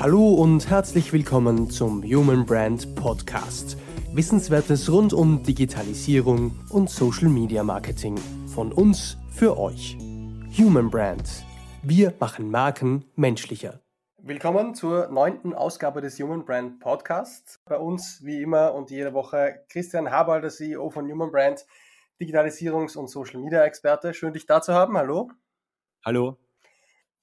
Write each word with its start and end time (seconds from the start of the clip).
Hallo 0.00 0.30
und 0.32 0.70
herzlich 0.70 1.12
willkommen 1.12 1.68
zum 1.68 2.02
Human 2.02 2.46
Brand 2.46 2.94
Podcast. 2.94 3.76
Wissenswertes 4.14 4.90
rund 4.90 5.12
um 5.12 5.42
Digitalisierung 5.42 6.58
und 6.70 6.88
Social 6.88 7.28
Media 7.28 7.62
Marketing. 7.62 8.16
Von 8.46 8.72
uns 8.72 9.18
für 9.30 9.58
euch. 9.58 9.98
Human 10.56 10.88
Brand. 10.88 11.44
Wir 11.82 12.14
machen 12.18 12.50
Marken 12.50 13.04
menschlicher. 13.14 13.82
Willkommen 14.16 14.74
zur 14.74 15.08
neunten 15.08 15.52
Ausgabe 15.52 16.00
des 16.00 16.18
Human 16.18 16.46
Brand 16.46 16.80
Podcasts. 16.80 17.60
Bei 17.66 17.76
uns 17.76 18.24
wie 18.24 18.40
immer 18.40 18.72
und 18.72 18.90
jede 18.90 19.12
Woche 19.12 19.66
Christian 19.68 20.10
Haber, 20.10 20.40
der 20.40 20.48
CEO 20.48 20.88
von 20.88 21.12
Human 21.12 21.30
Brand, 21.30 21.66
Digitalisierungs- 22.18 22.96
und 22.96 23.08
Social 23.08 23.38
Media 23.38 23.64
Experte. 23.64 24.14
Schön, 24.14 24.32
dich 24.32 24.46
da 24.46 24.62
zu 24.62 24.72
haben. 24.72 24.96
Hallo. 24.96 25.30
Hallo. 26.06 26.38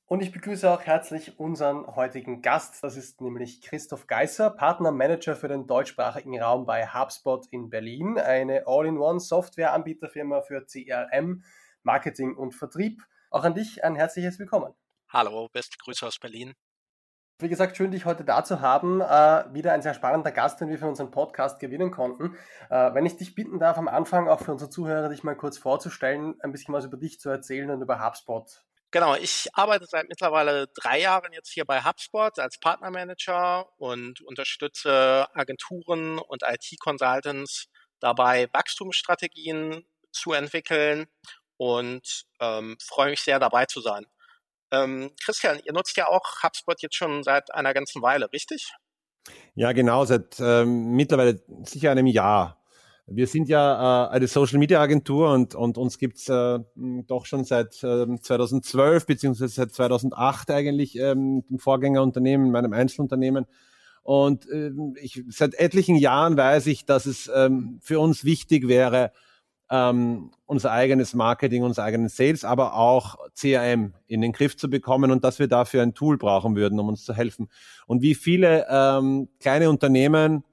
Und 0.10 0.24
ich 0.24 0.32
begrüße 0.32 0.72
auch 0.72 0.84
herzlich 0.84 1.38
unseren 1.38 1.86
heutigen 1.98 2.42
Gast. 2.42 2.82
Das 2.82 2.96
ist 2.96 3.20
nämlich 3.20 3.62
Christoph 3.62 4.08
Geisser, 4.08 4.50
Partnermanager 4.50 5.36
für 5.36 5.50
den 5.50 5.68
deutschsprachigen 5.68 6.42
Raum 6.42 6.66
bei 6.66 6.88
HubSpot 6.88 7.46
in 7.52 7.70
Berlin, 7.70 8.18
eine 8.18 8.64
All-in-One-Software-Anbieterfirma 8.68 10.44
für 10.44 10.66
CRM, 10.66 11.44
Marketing 11.84 12.38
und 12.38 12.56
Vertrieb. 12.56 13.04
Auch 13.32 13.44
an 13.44 13.54
dich 13.54 13.84
ein 13.84 13.98
herzliches 13.98 14.40
Willkommen. 14.40 14.74
Hallo, 15.10 15.50
beste 15.52 15.76
Grüße 15.78 16.08
aus 16.08 16.20
Berlin. 16.20 16.54
Wie 17.40 17.50
gesagt, 17.50 17.76
schön, 17.76 17.92
dich 17.92 18.06
heute 18.06 18.24
da 18.24 18.46
zu 18.46 18.62
haben. 18.62 19.02
Äh, 19.02 19.54
wieder 19.54 19.74
ein 19.74 19.82
sehr 19.82 19.94
spannender 19.94 20.32
Gast, 20.32 20.62
den 20.62 20.70
wir 20.70 20.80
für 20.80 20.88
unseren 20.88 21.12
Podcast 21.12 21.60
gewinnen 21.60 21.92
konnten. 21.92 22.38
Äh, 22.70 22.94
wenn 22.94 23.06
ich 23.06 23.18
dich 23.18 23.36
bitten 23.36 23.60
darf, 23.60 23.78
am 23.78 23.90
Anfang 23.90 24.30
auch 24.30 24.40
für 24.40 24.54
unsere 24.54 24.70
Zuhörer, 24.70 25.10
dich 25.10 25.26
mal 25.26 25.36
kurz 25.36 25.58
vorzustellen, 25.58 26.40
ein 26.40 26.54
bisschen 26.54 26.74
was 26.74 26.86
über 26.86 26.96
dich 26.96 27.20
zu 27.20 27.30
erzählen 27.30 27.70
und 27.72 27.82
über 27.82 28.02
HubSpot. 28.02 28.67
Genau, 28.92 29.16
ich 29.16 29.50
arbeite 29.54 29.86
seit 29.86 30.08
mittlerweile 30.08 30.68
drei 30.68 31.02
Jahren 31.02 31.34
jetzt 31.34 31.52
hier 31.52 31.66
bei 31.66 31.84
HubSpot 31.84 32.40
als 32.40 32.58
Partnermanager 32.60 33.68
und 33.78 34.22
unterstütze 34.22 35.28
Agenturen 35.34 36.20
und 36.20 36.44
IT-Consultants 36.44 37.68
dabei, 38.00 38.48
Wachstumsstrategien 38.54 39.86
zu 40.12 40.32
entwickeln 40.32 41.08
und 41.58 42.26
ähm, 42.40 42.78
freue 42.82 43.10
mich 43.10 43.22
sehr 43.22 43.40
dabei 43.40 43.66
zu 43.66 43.82
sein. 43.82 44.06
Ähm, 44.72 45.12
Christian, 45.22 45.60
ihr 45.66 45.74
nutzt 45.74 45.98
ja 45.98 46.08
auch 46.08 46.44
HubSpot 46.44 46.82
jetzt 46.82 46.96
schon 46.96 47.24
seit 47.24 47.54
einer 47.54 47.74
ganzen 47.74 48.02
Weile, 48.02 48.32
richtig? 48.32 48.72
Ja, 49.56 49.74
genau, 49.74 50.06
seit 50.06 50.40
ähm, 50.40 50.92
mittlerweile 50.92 51.42
sicher 51.64 51.92
einem 51.92 52.08
Jahr. 52.08 52.57
Wir 53.10 53.26
sind 53.26 53.48
ja 53.48 54.08
äh, 54.08 54.10
eine 54.10 54.28
Social 54.28 54.60
Media 54.60 54.82
Agentur 54.82 55.32
und, 55.32 55.56
und 55.56 55.78
uns 55.78 55.98
gibt's 55.98 56.28
äh, 56.28 56.60
doch 56.76 57.26
schon 57.26 57.46
seit 57.46 57.82
äh, 57.82 58.06
2012 58.20 59.06
beziehungsweise 59.06 59.54
seit 59.54 59.72
2008 59.72 60.52
eigentlich 60.52 60.98
ähm, 60.98 61.46
dem 61.50 61.58
Vorgängerunternehmen, 61.58 62.52
meinem 62.52 62.74
Einzelunternehmen. 62.74 63.46
Und 64.04 64.50
äh, 64.50 64.72
ich, 65.02 65.24
seit 65.30 65.56
etlichen 65.56 65.96
Jahren 65.96 66.36
weiß 66.36 66.68
ich, 66.68 66.86
dass 66.86 67.06
es 67.06 67.32
ähm, 67.34 67.80
für 67.82 68.02
uns 68.02 68.26
wichtig 68.26 68.68
wäre, 68.68 69.14
ähm, 69.70 70.32
unser 70.46 70.72
eigenes 70.72 71.14
Marketing, 71.14 71.64
unser 71.64 71.84
eigenes 71.84 72.18
Sales, 72.18 72.44
aber 72.44 72.74
auch 72.76 73.18
CRM 73.36 73.94
in 74.08 74.20
den 74.20 74.34
Griff 74.34 74.58
zu 74.58 74.70
bekommen 74.70 75.12
und 75.12 75.24
dass 75.24 75.40
wir 75.40 75.48
dafür 75.48 75.82
ein 75.82 75.94
Tool 75.94 76.18
brauchen 76.18 76.58
würden, 76.58 76.80
um 76.80 76.90
uns 76.90 77.06
zu 77.06 77.14
helfen. 77.14 77.50
Und 77.86 78.02
wie 78.02 78.16
viele 78.16 78.66
ähm, 78.70 79.30
kleine 79.40 79.70
Unternehmen, 79.70 80.44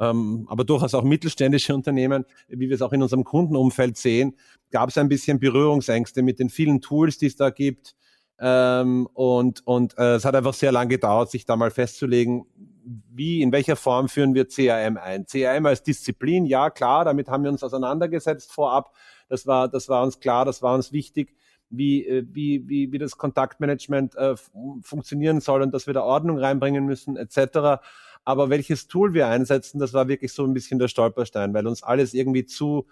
ähm, 0.00 0.46
aber 0.48 0.64
durchaus 0.64 0.94
auch 0.94 1.02
mittelständische 1.02 1.74
Unternehmen, 1.74 2.24
wie 2.48 2.68
wir 2.68 2.74
es 2.74 2.82
auch 2.82 2.92
in 2.92 3.02
unserem 3.02 3.24
Kundenumfeld 3.24 3.96
sehen, 3.96 4.36
gab 4.70 4.90
es 4.90 4.98
ein 4.98 5.08
bisschen 5.08 5.38
Berührungsängste 5.38 6.22
mit 6.22 6.38
den 6.38 6.50
vielen 6.50 6.80
Tools, 6.80 7.18
die 7.18 7.26
es 7.26 7.36
da 7.36 7.50
gibt. 7.50 7.94
Ähm, 8.38 9.08
und 9.14 9.66
und 9.66 9.96
äh, 9.96 10.16
es 10.16 10.24
hat 10.26 10.34
einfach 10.34 10.52
sehr 10.52 10.72
lange 10.72 10.88
gedauert, 10.88 11.30
sich 11.30 11.46
da 11.46 11.56
mal 11.56 11.70
festzulegen, 11.70 12.44
wie, 12.86 13.42
in 13.42 13.50
welcher 13.50 13.76
Form 13.76 14.08
führen 14.08 14.34
wir 14.34 14.46
CRM 14.46 14.96
ein? 14.96 15.26
CRM 15.26 15.66
als 15.66 15.82
Disziplin, 15.82 16.44
ja 16.44 16.70
klar, 16.70 17.04
damit 17.04 17.28
haben 17.28 17.44
wir 17.44 17.50
uns 17.50 17.64
auseinandergesetzt 17.64 18.52
vorab. 18.52 18.94
Das 19.28 19.46
war, 19.46 19.68
das 19.68 19.88
war 19.88 20.02
uns 20.04 20.20
klar, 20.20 20.44
das 20.44 20.62
war 20.62 20.74
uns 20.74 20.92
wichtig, 20.92 21.34
wie, 21.70 22.06
äh, 22.06 22.24
wie, 22.30 22.68
wie, 22.68 22.92
wie 22.92 22.98
das 22.98 23.16
Kontaktmanagement 23.16 24.14
äh, 24.16 24.34
funktionieren 24.82 25.40
soll 25.40 25.62
und 25.62 25.72
dass 25.72 25.86
wir 25.86 25.94
da 25.94 26.02
Ordnung 26.02 26.38
reinbringen 26.38 26.84
müssen, 26.84 27.16
etc. 27.16 27.82
Aber 28.26 28.50
welches 28.50 28.88
Tool 28.88 29.14
wir 29.14 29.28
einsetzen, 29.28 29.78
das 29.78 29.94
war 29.94 30.08
wirklich 30.08 30.32
so 30.32 30.44
ein 30.44 30.52
bisschen 30.52 30.80
der 30.80 30.88
Stolperstein, 30.88 31.54
weil 31.54 31.66
uns 31.66 31.84
alles 31.84 32.12
irgendwie 32.12 32.44
zu 32.44 32.86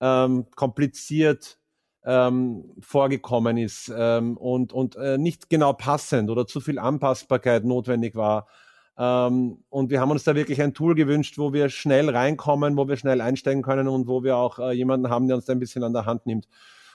ähm, 0.00 0.46
kompliziert 0.56 1.58
ähm, 2.02 2.64
vorgekommen 2.80 3.58
ist 3.58 3.92
ähm, 3.94 4.38
und, 4.38 4.72
und 4.72 4.96
äh, 4.96 5.18
nicht 5.18 5.50
genau 5.50 5.74
passend 5.74 6.30
oder 6.30 6.46
zu 6.46 6.60
viel 6.60 6.78
Anpassbarkeit 6.78 7.64
notwendig 7.64 8.14
war. 8.14 8.48
Ähm, 8.96 9.58
und 9.68 9.90
wir 9.90 10.00
haben 10.00 10.10
uns 10.10 10.24
da 10.24 10.34
wirklich 10.34 10.62
ein 10.62 10.72
Tool 10.72 10.94
gewünscht, 10.94 11.36
wo 11.36 11.52
wir 11.52 11.68
schnell 11.68 12.08
reinkommen, 12.08 12.78
wo 12.78 12.88
wir 12.88 12.96
schnell 12.96 13.20
einsteigen 13.20 13.62
können 13.62 13.86
und 13.86 14.06
wo 14.06 14.24
wir 14.24 14.38
auch 14.38 14.58
äh, 14.58 14.72
jemanden 14.72 15.10
haben, 15.10 15.26
der 15.26 15.36
uns 15.36 15.44
da 15.44 15.52
ein 15.52 15.60
bisschen 15.60 15.84
an 15.84 15.92
der 15.92 16.06
Hand 16.06 16.24
nimmt. 16.24 16.48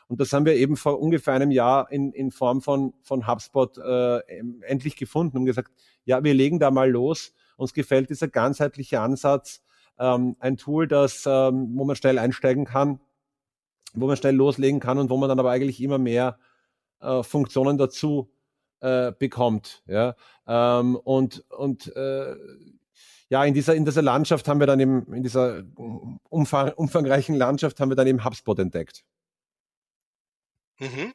Und 0.08 0.20
das 0.20 0.34
haben 0.34 0.46
wir 0.46 0.56
eben 0.56 0.76
vor 0.76 1.00
ungefähr 1.00 1.36
einem 1.36 1.52
Jahr 1.52 1.92
in, 1.92 2.12
in 2.14 2.32
Form 2.32 2.62
von, 2.62 2.94
von 3.04 3.28
HubSpot 3.28 3.78
äh, 3.78 4.20
endlich 4.62 4.96
gefunden 4.96 5.38
und 5.38 5.46
gesagt, 5.46 5.72
ja, 6.04 6.24
wir 6.24 6.34
legen 6.34 6.60
da 6.60 6.72
mal 6.72 6.90
los. 6.90 7.34
Uns 7.56 7.74
gefällt 7.74 8.10
dieser 8.10 8.28
ganzheitliche 8.28 9.00
Ansatz, 9.02 9.62
ähm, 9.98 10.36
ein 10.40 10.58
Tool, 10.58 10.88
das, 10.88 11.24
ähm, 11.26 11.72
wo 11.76 11.86
man 11.86 11.96
schnell 11.96 12.20
einsteigen 12.20 12.66
kann, 12.66 13.00
wo 13.94 14.08
man 14.08 14.18
schnell 14.18 14.36
loslegen 14.36 14.80
kann 14.80 14.98
und 14.98 15.10
wo 15.10 15.18
man 15.18 15.30
dann 15.30 15.40
aber 15.40 15.52
eigentlich 15.52 15.82
immer 15.82 15.98
mehr 15.98 16.38
äh, 17.00 17.24
Funktionen 17.24 17.78
dazu 17.78 18.32
äh, 18.82 19.12
bekommt. 19.14 19.84
Ja? 19.88 20.16
Ähm, 20.48 20.96
und 20.96 21.46
und 21.50 21.96
äh, 21.96 22.36
ja, 23.30 23.44
in 23.44 23.54
dieser, 23.54 23.74
in 23.76 23.86
dieser 23.86 24.02
Landschaft 24.02 24.48
haben 24.48 24.60
wir 24.60 24.68
dann 24.68 24.80
eben, 24.80 25.12
in 25.14 25.24
dieser 25.24 25.64
umfang, 26.30 26.72
umfangreichen 26.74 27.36
Landschaft 27.36 27.80
haben 27.80 27.90
wir 27.90 27.96
dann 27.96 28.08
eben 28.08 28.24
HubSpot 28.24 28.58
entdeckt. 28.60 29.04
Mhm. 30.80 31.14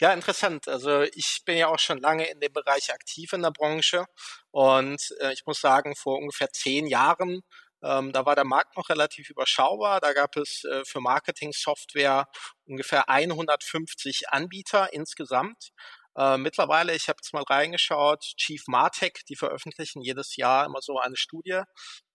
Ja, 0.00 0.12
interessant. 0.12 0.66
Also 0.68 1.02
ich 1.02 1.40
bin 1.44 1.56
ja 1.56 1.68
auch 1.68 1.78
schon 1.78 1.98
lange 1.98 2.26
in 2.28 2.40
dem 2.40 2.52
Bereich 2.52 2.92
aktiv 2.92 3.32
in 3.32 3.42
der 3.42 3.52
Branche 3.52 4.04
und 4.50 5.00
äh, 5.20 5.32
ich 5.32 5.42
muss 5.46 5.60
sagen, 5.60 5.94
vor 5.96 6.18
ungefähr 6.18 6.50
zehn 6.50 6.86
Jahren, 6.88 7.42
ähm, 7.82 8.12
da 8.12 8.26
war 8.26 8.34
der 8.34 8.44
Markt 8.44 8.76
noch 8.76 8.88
relativ 8.88 9.30
überschaubar. 9.30 10.00
Da 10.00 10.12
gab 10.12 10.36
es 10.36 10.64
äh, 10.64 10.82
für 10.84 11.00
Marketing-Software 11.00 12.26
ungefähr 12.66 13.08
150 13.08 14.30
Anbieter 14.30 14.92
insgesamt. 14.92 15.68
Äh, 16.16 16.38
mittlerweile, 16.38 16.94
ich 16.94 17.08
habe 17.08 17.18
jetzt 17.22 17.32
mal 17.32 17.44
reingeschaut, 17.44 18.20
Chief 18.36 18.62
Martech, 18.66 19.22
die 19.28 19.36
veröffentlichen 19.36 20.02
jedes 20.02 20.36
Jahr 20.36 20.66
immer 20.66 20.80
so 20.80 20.98
eine 20.98 21.16
Studie 21.16 21.60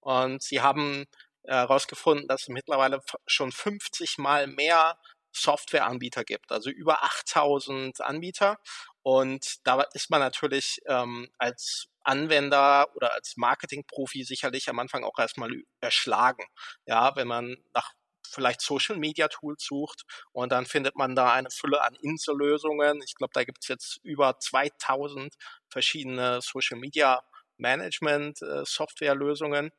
und 0.01 0.43
sie 0.43 0.61
haben 0.61 1.05
herausgefunden, 1.45 2.27
dass 2.27 2.43
es 2.43 2.47
mittlerweile 2.49 2.99
schon 3.25 3.51
50 3.51 4.17
mal 4.17 4.47
mehr 4.47 4.97
Softwareanbieter 5.31 6.23
gibt, 6.23 6.51
also 6.51 6.69
über 6.69 7.03
8000 7.03 8.01
Anbieter. 8.01 8.57
Und 9.01 9.65
da 9.65 9.81
ist 9.93 10.09
man 10.09 10.19
natürlich 10.19 10.81
ähm, 10.87 11.29
als 11.37 11.87
Anwender 12.03 12.87
oder 12.95 13.13
als 13.13 13.37
Marketingprofi 13.37 14.23
sicherlich 14.23 14.69
am 14.69 14.79
Anfang 14.79 15.03
auch 15.03 15.19
erstmal 15.19 15.51
erschlagen. 15.79 16.43
Ja, 16.85 17.15
wenn 17.15 17.27
man 17.27 17.57
nach 17.73 17.93
vielleicht 18.29 18.61
Social 18.61 18.97
Media 18.97 19.27
Tools 19.27 19.63
sucht 19.63 20.03
und 20.31 20.51
dann 20.51 20.65
findet 20.65 20.95
man 20.95 21.15
da 21.15 21.33
eine 21.33 21.49
Fülle 21.49 21.83
an 21.83 21.95
Insellösungen. 21.95 23.01
Ich 23.03 23.15
glaube, 23.15 23.31
da 23.33 23.43
gibt 23.43 23.59
es 23.63 23.67
jetzt 23.67 23.99
über 24.03 24.39
2000 24.39 25.33
verschiedene 25.69 26.41
Social 26.41 26.77
Media 26.77 27.23
Management 27.57 28.41
äh, 28.41 28.63
Software 28.65 29.15
Lösungen. 29.15 29.71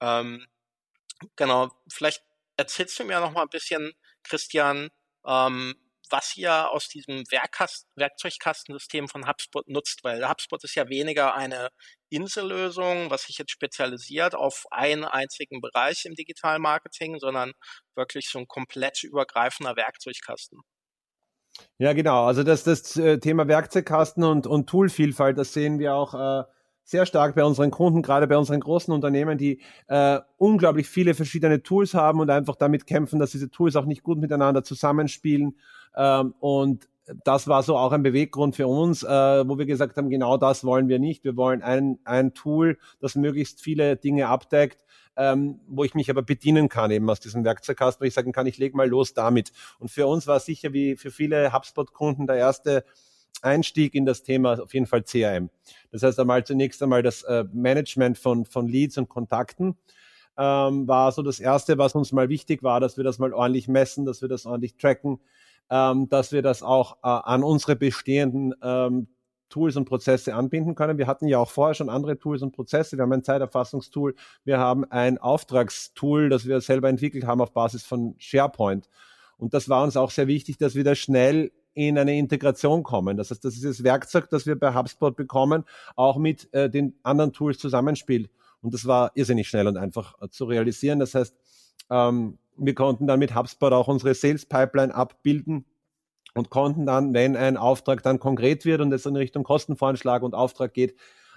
Ähm, 0.00 0.46
genau, 1.36 1.70
vielleicht 1.90 2.22
erzählst 2.56 2.98
du 2.98 3.04
mir 3.04 3.20
noch 3.20 3.32
mal 3.32 3.42
ein 3.42 3.48
bisschen, 3.48 3.92
Christian, 4.24 4.88
ähm, 5.26 5.74
was 6.10 6.36
ihr 6.36 6.70
aus 6.70 6.88
diesem 6.88 7.24
Werkzeugkastensystem 7.30 9.08
von 9.08 9.28
HubSpot 9.28 9.68
nutzt, 9.68 10.04
weil 10.04 10.28
HubSpot 10.28 10.62
ist 10.64 10.74
ja 10.74 10.88
weniger 10.88 11.34
eine 11.34 11.68
Insellösung, 12.08 13.10
was 13.10 13.24
sich 13.24 13.38
jetzt 13.38 13.50
spezialisiert 13.50 14.34
auf 14.34 14.64
einen 14.70 15.04
einzigen 15.04 15.60
Bereich 15.60 16.04
im 16.06 16.14
Digital 16.14 16.58
Marketing, 16.58 17.18
sondern 17.18 17.52
wirklich 17.94 18.28
so 18.28 18.38
ein 18.38 18.48
komplett 18.48 19.02
übergreifender 19.04 19.76
Werkzeugkasten. 19.76 20.60
Ja, 21.78 21.92
genau. 21.92 22.24
Also 22.24 22.42
das, 22.42 22.64
das 22.64 22.96
äh, 22.96 23.18
Thema 23.18 23.48
Werkzeugkasten 23.48 24.22
und, 24.24 24.46
und 24.46 24.68
Toolvielfalt, 24.68 25.36
das 25.38 25.52
sehen 25.52 25.78
wir 25.78 25.94
auch 25.94 26.14
äh, 26.14 26.44
sehr 26.88 27.04
stark 27.04 27.34
bei 27.34 27.44
unseren 27.44 27.70
Kunden, 27.70 28.00
gerade 28.00 28.26
bei 28.26 28.38
unseren 28.38 28.60
großen 28.60 28.94
Unternehmen, 28.94 29.36
die 29.36 29.60
äh, 29.88 30.20
unglaublich 30.38 30.88
viele 30.88 31.12
verschiedene 31.12 31.62
Tools 31.62 31.92
haben 31.92 32.18
und 32.18 32.30
einfach 32.30 32.56
damit 32.56 32.86
kämpfen, 32.86 33.18
dass 33.18 33.30
diese 33.30 33.50
Tools 33.50 33.76
auch 33.76 33.84
nicht 33.84 34.02
gut 34.02 34.18
miteinander 34.18 34.64
zusammenspielen. 34.64 35.58
Ähm, 35.94 36.32
und 36.40 36.88
das 37.24 37.46
war 37.46 37.62
so 37.62 37.76
auch 37.76 37.92
ein 37.92 38.02
Beweggrund 38.02 38.56
für 38.56 38.68
uns, 38.68 39.02
äh, 39.02 39.06
wo 39.06 39.58
wir 39.58 39.66
gesagt 39.66 39.98
haben, 39.98 40.08
genau 40.08 40.38
das 40.38 40.64
wollen 40.64 40.88
wir 40.88 40.98
nicht. 40.98 41.24
Wir 41.24 41.36
wollen 41.36 41.60
ein, 41.60 41.98
ein 42.04 42.32
Tool, 42.32 42.78
das 43.00 43.16
möglichst 43.16 43.60
viele 43.60 43.96
Dinge 43.96 44.28
abdeckt, 44.28 44.82
ähm, 45.18 45.60
wo 45.68 45.84
ich 45.84 45.94
mich 45.94 46.08
aber 46.08 46.22
bedienen 46.22 46.70
kann 46.70 46.90
eben 46.90 47.10
aus 47.10 47.20
diesem 47.20 47.44
Werkzeugkasten, 47.44 48.02
wo 48.02 48.06
ich 48.06 48.14
sagen 48.14 48.32
kann, 48.32 48.46
ich 48.46 48.56
lege 48.56 48.74
mal 48.74 48.88
los 48.88 49.12
damit. 49.12 49.52
Und 49.78 49.90
für 49.90 50.06
uns 50.06 50.26
war 50.26 50.40
sicher 50.40 50.72
wie 50.72 50.96
für 50.96 51.10
viele 51.10 51.52
HubSpot-Kunden 51.52 52.26
der 52.26 52.36
erste 52.36 52.82
Einstieg 53.42 53.94
in 53.94 54.06
das 54.06 54.22
Thema 54.22 54.60
auf 54.60 54.74
jeden 54.74 54.86
Fall 54.86 55.02
CRM. 55.02 55.50
Das 55.90 56.02
heißt 56.02 56.18
einmal 56.18 56.44
zunächst 56.44 56.82
einmal 56.82 57.02
das 57.02 57.22
äh, 57.22 57.44
Management 57.52 58.18
von, 58.18 58.44
von 58.44 58.66
Leads 58.68 58.98
und 58.98 59.08
Kontakten 59.08 59.76
ähm, 60.36 60.86
war 60.86 61.12
so 61.12 61.22
das 61.22 61.40
Erste, 61.40 61.78
was 61.78 61.94
uns 61.94 62.12
mal 62.12 62.28
wichtig 62.28 62.62
war, 62.62 62.80
dass 62.80 62.96
wir 62.96 63.04
das 63.04 63.18
mal 63.18 63.32
ordentlich 63.32 63.68
messen, 63.68 64.06
dass 64.06 64.22
wir 64.22 64.28
das 64.28 64.46
ordentlich 64.46 64.76
tracken, 64.76 65.20
ähm, 65.68 66.08
dass 66.08 66.32
wir 66.32 66.42
das 66.42 66.62
auch 66.62 66.96
äh, 67.02 67.08
an 67.08 67.42
unsere 67.42 67.76
bestehenden 67.76 68.54
ähm, 68.62 69.08
Tools 69.48 69.76
und 69.76 69.86
Prozesse 69.86 70.34
anbinden 70.34 70.74
können. 70.74 70.98
Wir 70.98 71.06
hatten 71.06 71.26
ja 71.26 71.38
auch 71.38 71.50
vorher 71.50 71.74
schon 71.74 71.88
andere 71.88 72.18
Tools 72.18 72.42
und 72.42 72.52
Prozesse. 72.52 72.96
Wir 72.96 73.02
haben 73.02 73.12
ein 73.12 73.24
Zeiterfassungstool, 73.24 74.14
wir 74.44 74.58
haben 74.58 74.84
ein 74.90 75.18
Auftragstool, 75.18 76.28
das 76.28 76.46
wir 76.46 76.60
selber 76.60 76.88
entwickelt 76.88 77.26
haben 77.26 77.40
auf 77.40 77.52
Basis 77.52 77.84
von 77.84 78.14
SharePoint. 78.18 78.88
Und 79.38 79.54
das 79.54 79.68
war 79.68 79.82
uns 79.82 79.96
auch 79.96 80.10
sehr 80.10 80.26
wichtig, 80.26 80.58
dass 80.58 80.74
wir 80.74 80.84
da 80.84 80.94
schnell 80.94 81.52
in 81.78 81.96
eine 81.96 82.18
Integration 82.18 82.82
kommen. 82.82 83.16
Das 83.16 83.30
heißt, 83.30 83.44
das 83.44 83.54
ist 83.54 83.64
das 83.64 83.84
Werkzeug, 83.84 84.28
das 84.30 84.46
wir 84.46 84.58
bei 84.58 84.74
HubSpot 84.74 85.14
bekommen, 85.14 85.64
auch 85.94 86.16
mit 86.16 86.52
äh, 86.52 86.68
den 86.68 86.98
anderen 87.04 87.32
Tools 87.32 87.58
zusammenspielt. 87.58 88.30
Und 88.60 88.74
das 88.74 88.86
war 88.86 89.12
irrsinnig 89.14 89.48
schnell 89.48 89.68
und 89.68 89.76
einfach 89.76 90.20
äh, 90.20 90.28
zu 90.28 90.44
realisieren. 90.44 90.98
Das 90.98 91.14
heißt, 91.14 91.36
ähm, 91.90 92.38
wir 92.56 92.74
konnten 92.74 93.06
dann 93.06 93.20
mit 93.20 93.36
HubSpot 93.36 93.72
auch 93.72 93.86
unsere 93.86 94.14
Sales 94.14 94.44
Pipeline 94.44 94.92
abbilden 94.92 95.64
und 96.34 96.50
konnten 96.50 96.84
dann, 96.84 97.14
wenn 97.14 97.36
ein 97.36 97.56
Auftrag 97.56 98.02
dann 98.02 98.18
konkret 98.18 98.64
wird 98.64 98.80
und 98.80 98.92
es 98.92 99.06
in 99.06 99.14
Richtung 99.14 99.44
Kostenvoranschlag 99.44 100.22
und 100.22 100.34
Auftrag 100.34 100.74
geht, 100.74 100.96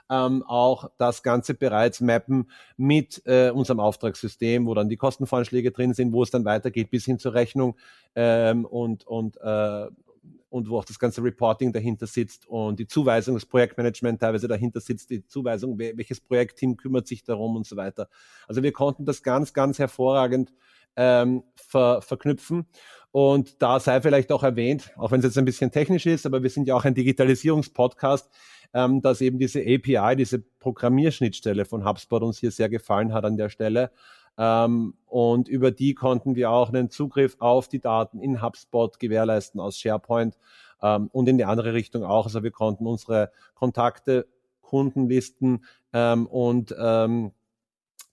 ähm, 0.10 0.44
auch 0.48 0.90
das 0.98 1.22
Ganze 1.22 1.54
bereits 1.54 2.02
mappen 2.02 2.50
mit 2.78 3.22
äh, 3.26 3.52
unserem 3.52 3.80
Auftragssystem, 3.80 4.66
wo 4.66 4.74
dann 4.74 4.90
die 4.90 4.98
Kostenvoranschläge 4.98 5.72
drin 5.72 5.94
sind, 5.94 6.12
wo 6.12 6.24
es 6.24 6.32
dann 6.32 6.46
weitergeht 6.46 6.90
bis 6.90 7.06
hin 7.06 7.20
zur 7.20 7.36
Rechnung 7.36 7.78
ähm, 8.16 8.66
und, 8.66 9.06
und, 9.06 9.38
äh, 9.38 9.88
und 10.50 10.70
wo 10.70 10.78
auch 10.78 10.86
das 10.86 11.00
ganze 11.00 11.24
Reporting 11.24 11.72
dahinter 11.72 12.08
sitzt 12.08 12.48
und 12.48 12.80
die 12.80 12.88
Zuweisung, 12.88 13.36
das 13.36 13.46
Projektmanagement 13.46 14.20
teilweise 14.20 14.48
dahinter 14.48 14.82
sitzt, 14.82 15.10
die 15.10 15.26
Zuweisung, 15.26 15.80
welches 15.80 16.20
Projektteam 16.20 16.78
kümmert 16.78 17.08
sich 17.08 17.24
darum 17.24 17.56
und 17.56 17.66
so 17.66 17.76
weiter. 17.76 18.10
Also 18.48 18.62
wir 18.62 18.72
konnten 18.72 19.06
das 19.06 19.24
ganz, 19.24 19.54
ganz 19.54 19.80
hervorragend 19.80 20.54
ähm, 20.96 21.44
ver, 21.56 22.02
verknüpfen. 22.02 22.66
Und 23.12 23.62
da 23.62 23.80
sei 23.80 24.02
vielleicht 24.02 24.32
auch 24.32 24.44
erwähnt, 24.44 24.92
auch 24.96 25.12
wenn 25.12 25.20
es 25.20 25.26
jetzt 25.26 25.38
ein 25.38 25.46
bisschen 25.46 25.72
technisch 25.72 26.06
ist, 26.06 26.26
aber 26.26 26.44
wir 26.44 26.50
sind 26.50 26.68
ja 26.68 26.76
auch 26.76 26.86
ein 26.86 26.96
Digitalisierungspodcast, 26.96 28.30
ähm, 28.74 29.02
dass 29.02 29.20
eben 29.22 29.38
diese 29.38 29.60
API, 29.60 30.16
diese 30.16 30.40
Programmierschnittstelle 30.40 31.66
von 31.66 31.86
HubSpot 31.86 32.24
uns 32.24 32.40
hier 32.40 32.52
sehr 32.52 32.70
gefallen 32.70 33.14
hat 33.14 33.26
an 33.26 33.36
der 33.36 33.50
Stelle. 33.50 33.92
Ähm, 34.38 34.96
und 35.06 35.48
über 35.48 35.72
die 35.72 35.94
konnten 35.94 36.36
wir 36.36 36.52
auch 36.52 36.70
einen 36.70 36.90
Zugriff 36.90 37.36
auf 37.40 37.68
die 37.68 37.80
Daten 37.80 38.20
in 38.20 38.42
HubSpot 38.42 39.00
gewährleisten 39.00 39.60
aus 39.60 39.78
SharePoint 39.78 40.38
ähm, 40.82 41.10
und 41.12 41.28
in 41.28 41.38
die 41.38 41.46
andere 41.46 41.74
Richtung 41.74 42.04
auch. 42.04 42.26
Also 42.26 42.44
wir 42.44 42.52
konnten 42.52 42.88
unsere 42.88 43.32
Kontakte, 43.54 44.28
Kundenlisten 44.62 45.66
ähm, 45.94 46.28
und 46.28 46.74
ähm, 46.80 47.32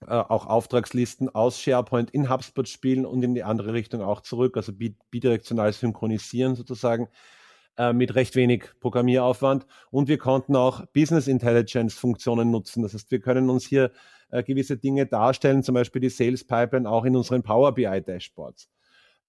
äh, 0.01 0.11
auch 0.11 0.45
Auftragslisten 0.45 1.33
aus 1.33 1.59
SharePoint 1.59 2.11
in 2.11 2.29
HubSpot 2.29 2.67
spielen 2.67 3.05
und 3.05 3.21
in 3.23 3.33
die 3.33 3.43
andere 3.43 3.73
Richtung 3.73 4.01
auch 4.01 4.21
zurück, 4.21 4.55
also 4.55 4.71
bidirektional 5.11 5.73
synchronisieren 5.73 6.55
sozusagen 6.55 7.09
äh, 7.77 7.91
mit 7.91 8.15
recht 8.15 8.35
wenig 8.35 8.65
Programmieraufwand. 8.79 9.65
Und 9.91 10.07
wir 10.07 10.17
konnten 10.17 10.55
auch 10.55 10.85
Business 10.87 11.27
Intelligence 11.27 11.95
Funktionen 11.95 12.51
nutzen. 12.51 12.83
Das 12.83 12.93
heißt, 12.93 13.11
wir 13.11 13.19
können 13.19 13.49
uns 13.49 13.65
hier 13.65 13.91
äh, 14.31 14.43
gewisse 14.43 14.77
Dinge 14.77 15.05
darstellen, 15.05 15.63
zum 15.63 15.75
Beispiel 15.75 16.01
die 16.01 16.09
Sales 16.09 16.43
Pipeline 16.43 16.89
auch 16.89 17.05
in 17.05 17.15
unseren 17.15 17.43
Power 17.43 17.73
BI 17.73 18.01
Dashboards. 18.01 18.69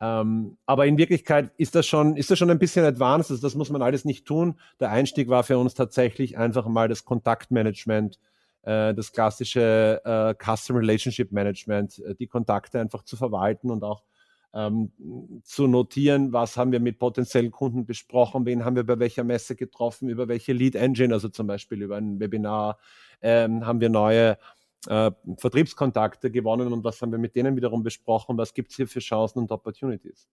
Ähm, 0.01 0.57
aber 0.67 0.87
in 0.87 0.97
Wirklichkeit 0.97 1.53
ist 1.59 1.75
das 1.75 1.87
schon, 1.87 2.17
ist 2.17 2.31
das 2.31 2.39
schon 2.39 2.51
ein 2.51 2.59
bisschen 2.59 2.85
advanced. 2.85 3.31
Also 3.31 3.43
das 3.43 3.55
muss 3.55 3.71
man 3.71 3.83
alles 3.83 4.05
nicht 4.05 4.27
tun. 4.27 4.59
Der 4.81 4.91
Einstieg 4.91 5.29
war 5.29 5.45
für 5.45 5.59
uns 5.59 5.75
tatsächlich 5.75 6.39
einfach 6.39 6.67
mal 6.67 6.89
das 6.89 7.05
Kontaktmanagement 7.05 8.19
äh, 8.63 8.95
das 8.95 9.13
klassische 9.13 10.01
äh, 10.05 10.35
Customer 10.35 10.81
Relationship 10.81 11.33
Management, 11.33 11.99
äh, 12.01 12.15
die 12.15 12.27
Kontakte 12.27 12.81
einfach 12.81 13.05
zu 13.05 13.17
verwalten 13.17 13.71
und 13.71 13.83
auch 13.85 14.03
ähm, 14.53 14.93
zu 15.45 15.67
notieren, 15.67 16.33
was 16.33 16.57
haben 16.57 16.73
wir 16.73 16.81
mit 16.81 16.99
potenziellen 16.99 17.53
Kunden 17.53 17.87
besprochen, 17.87 18.45
wen 18.47 18.65
haben 18.65 18.77
wir 18.77 18.85
bei 18.85 18.99
welcher 18.99 19.25
Messe 19.25 19.55
getroffen, 19.55 20.09
über 20.09 20.29
welche 20.29 20.53
Lead 20.53 20.75
Engine, 20.75 21.15
also 21.15 21.29
zum 21.29 21.47
Beispiel 21.47 21.83
über 21.83 21.97
ein 21.97 22.19
Webinar, 22.21 22.79
ähm, 23.23 23.65
haben 23.65 23.81
wir 23.81 23.91
neue 23.91 24.39
äh, 24.89 25.11
Vertriebskontakte 25.37 26.31
gewonnen 26.31 26.73
und 26.73 26.85
was 26.85 27.01
haben 27.03 27.13
wir 27.13 27.19
mit 27.19 27.37
denen 27.37 27.57
wiederum 27.57 27.83
besprochen, 27.83 28.39
was 28.39 28.55
gibt 28.55 28.71
es 28.71 28.77
hier 28.77 28.89
für 28.89 29.01
Chancen 29.01 29.41
und 29.41 29.51
Opportunities. 29.51 30.29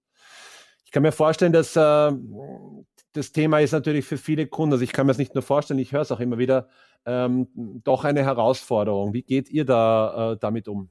Ich 0.85 0.91
kann 0.91 1.03
mir 1.03 1.11
vorstellen, 1.11 1.51
dass 1.51 1.75
äh, 1.75 2.11
das 3.13 3.31
Thema 3.31 3.59
ist 3.59 3.71
natürlich 3.73 4.05
für 4.05 4.17
viele 4.17 4.47
Kunden, 4.47 4.73
also 4.73 4.83
ich 4.83 4.93
kann 4.93 5.05
mir 5.05 5.11
das 5.11 5.17
nicht 5.17 5.35
nur 5.35 5.41
vorstellen, 5.41 5.79
ich 5.79 5.91
höre 5.91 6.01
es 6.01 6.11
auch 6.11 6.19
immer 6.19 6.37
wieder, 6.37 6.69
ähm, 7.05 7.47
doch 7.83 8.03
eine 8.03 8.23
Herausforderung. 8.23 9.13
Wie 9.13 9.23
geht 9.23 9.49
ihr 9.49 9.65
da 9.65 10.33
äh, 10.33 10.37
damit 10.39 10.67
um? 10.67 10.89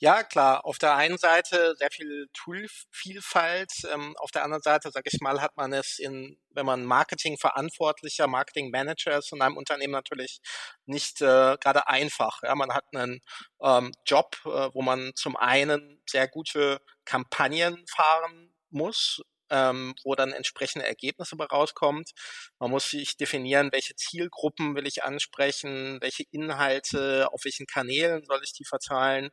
Ja, 0.00 0.22
klar. 0.24 0.64
Auf 0.66 0.78
der 0.78 0.96
einen 0.96 1.18
Seite 1.18 1.74
sehr 1.78 1.90
viel 1.90 2.26
Toolvielfalt. 2.34 3.70
Ähm, 3.92 4.14
auf 4.18 4.30
der 4.32 4.42
anderen 4.44 4.62
Seite, 4.62 4.90
sage 4.90 5.08
ich 5.12 5.20
mal, 5.20 5.40
hat 5.40 5.56
man 5.56 5.72
es 5.72 5.98
in, 5.98 6.36
wenn 6.50 6.66
man 6.66 6.84
Marketingverantwortlicher, 6.84 8.26
Marketingmanager 8.26 9.18
ist 9.18 9.32
in 9.32 9.40
einem 9.40 9.56
Unternehmen 9.56 9.92
natürlich 9.92 10.40
nicht 10.86 11.20
äh, 11.22 11.56
gerade 11.60 11.86
einfach. 11.88 12.42
Ja, 12.42 12.54
man 12.56 12.72
hat 12.74 12.84
einen 12.94 13.20
ähm, 13.62 13.92
Job, 14.06 14.36
äh, 14.44 14.68
wo 14.74 14.82
man 14.82 15.12
zum 15.14 15.36
einen 15.36 16.02
sehr 16.08 16.28
gute 16.28 16.78
Kampagnen 17.04 17.84
fahren 17.88 18.52
muss, 18.70 19.20
ähm, 19.54 19.94
wo 20.02 20.16
dann 20.16 20.32
entsprechende 20.32 20.84
Ergebnisse 20.84 21.36
bei 21.36 21.44
rauskommt. 21.44 22.10
Man 22.58 22.70
muss 22.72 22.90
sich 22.90 23.16
definieren, 23.16 23.70
welche 23.70 23.94
Zielgruppen 23.94 24.74
will 24.74 24.86
ich 24.88 25.04
ansprechen, 25.04 25.98
welche 26.00 26.24
Inhalte, 26.32 27.28
auf 27.32 27.44
welchen 27.44 27.66
Kanälen 27.66 28.24
soll 28.24 28.40
ich 28.42 28.52
die 28.52 28.64
verteilen. 28.64 29.30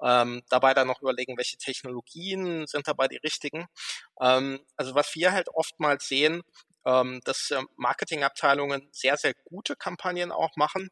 Ähm, 0.00 0.42
dabei 0.48 0.74
dann 0.74 0.86
noch 0.86 1.02
überlegen, 1.02 1.36
welche 1.36 1.56
Technologien 1.56 2.68
sind 2.68 2.86
dabei 2.86 3.08
die 3.08 3.16
richtigen. 3.16 3.66
Ähm, 4.20 4.64
also 4.76 4.94
was 4.94 5.12
wir 5.16 5.32
halt 5.32 5.48
oftmals 5.48 6.06
sehen, 6.06 6.42
ähm, 6.86 7.20
dass 7.24 7.50
äh, 7.50 7.60
Marketingabteilungen 7.76 8.88
sehr, 8.92 9.16
sehr 9.16 9.34
gute 9.44 9.74
Kampagnen 9.74 10.30
auch 10.30 10.54
machen. 10.56 10.90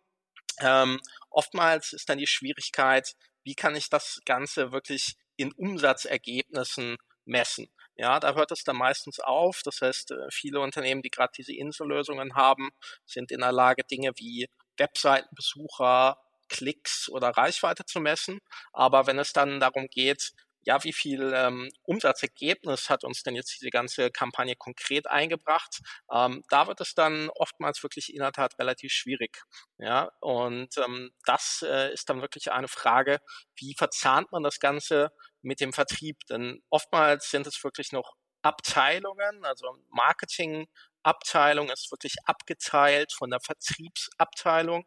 Ähm, 0.58 1.00
oftmals 1.30 1.92
ist 1.92 2.08
dann 2.08 2.18
die 2.18 2.26
Schwierigkeit, 2.26 3.12
wie 3.44 3.54
kann 3.54 3.76
ich 3.76 3.90
das 3.90 4.20
Ganze 4.24 4.72
wirklich 4.72 5.14
in 5.36 5.52
Umsatzergebnissen 5.52 6.96
messen. 7.24 7.68
Ja, 7.96 8.20
da 8.20 8.34
hört 8.34 8.50
es 8.52 8.64
dann 8.64 8.76
meistens 8.76 9.20
auf. 9.20 9.60
Das 9.64 9.80
heißt, 9.80 10.12
äh, 10.12 10.16
viele 10.30 10.60
Unternehmen, 10.60 11.02
die 11.02 11.10
gerade 11.10 11.32
diese 11.36 11.54
Insellösungen 11.54 12.34
haben, 12.34 12.70
sind 13.04 13.30
in 13.30 13.40
der 13.40 13.52
Lage, 13.52 13.84
Dinge 13.84 14.12
wie 14.16 14.48
Webseitenbesucher, 14.78 16.16
Klicks 16.48 17.08
oder 17.08 17.30
Reichweite 17.30 17.84
zu 17.84 18.00
messen. 18.00 18.38
Aber 18.72 19.06
wenn 19.06 19.18
es 19.18 19.32
dann 19.32 19.60
darum 19.60 19.88
geht, 19.88 20.32
ja, 20.64 20.82
wie 20.84 20.92
viel 20.92 21.32
ähm, 21.34 21.70
Umsatzergebnis 21.82 22.88
hat 22.88 23.02
uns 23.02 23.24
denn 23.24 23.34
jetzt 23.34 23.52
diese 23.60 23.70
ganze 23.70 24.10
Kampagne 24.12 24.54
konkret 24.54 25.08
eingebracht? 25.08 25.80
Ähm, 26.12 26.44
da 26.50 26.68
wird 26.68 26.80
es 26.80 26.94
dann 26.94 27.30
oftmals 27.30 27.82
wirklich 27.82 28.12
in 28.14 28.20
der 28.20 28.30
Tat 28.32 28.56
relativ 28.60 28.92
schwierig. 28.92 29.42
Ja, 29.78 30.12
und 30.20 30.76
ähm, 30.78 31.10
das 31.26 31.64
äh, 31.68 31.92
ist 31.92 32.08
dann 32.08 32.20
wirklich 32.22 32.52
eine 32.52 32.68
Frage, 32.68 33.18
wie 33.56 33.74
verzahnt 33.76 34.30
man 34.30 34.44
das 34.44 34.60
Ganze 34.60 35.10
mit 35.42 35.60
dem 35.60 35.72
Vertrieb? 35.72 36.18
Denn 36.28 36.62
oftmals 36.70 37.30
sind 37.30 37.46
es 37.46 37.62
wirklich 37.62 37.92
noch 37.92 38.14
Abteilungen, 38.42 39.44
also 39.44 39.76
Marketingabteilung 39.90 41.70
ist 41.70 41.90
wirklich 41.92 42.14
abgeteilt 42.24 43.12
von 43.12 43.30
der 43.30 43.40
Vertriebsabteilung. 43.40 44.84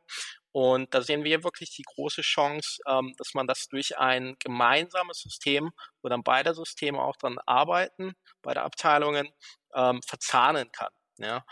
Und 0.52 0.94
da 0.94 1.02
sehen 1.02 1.26
wir 1.26 1.44
wirklich 1.44 1.72
die 1.76 1.84
große 1.84 2.22
Chance, 2.22 2.80
ähm, 2.88 3.14
dass 3.18 3.34
man 3.34 3.48
das 3.48 3.68
durch 3.68 3.98
ein 3.98 4.36
gemeinsames 4.40 5.20
System, 5.20 5.72
wo 6.02 6.10
dann 6.10 6.24
beide 6.24 6.54
Systeme 6.54 7.02
auch 7.02 7.18
dran 7.18 7.38
arbeiten, 7.46 8.14
beide 8.42 8.62
Abteilungen, 8.62 9.30
ähm, 9.74 10.02
verzahnen 10.02 10.72
kann. 10.72 10.92
Ja. 11.18 11.46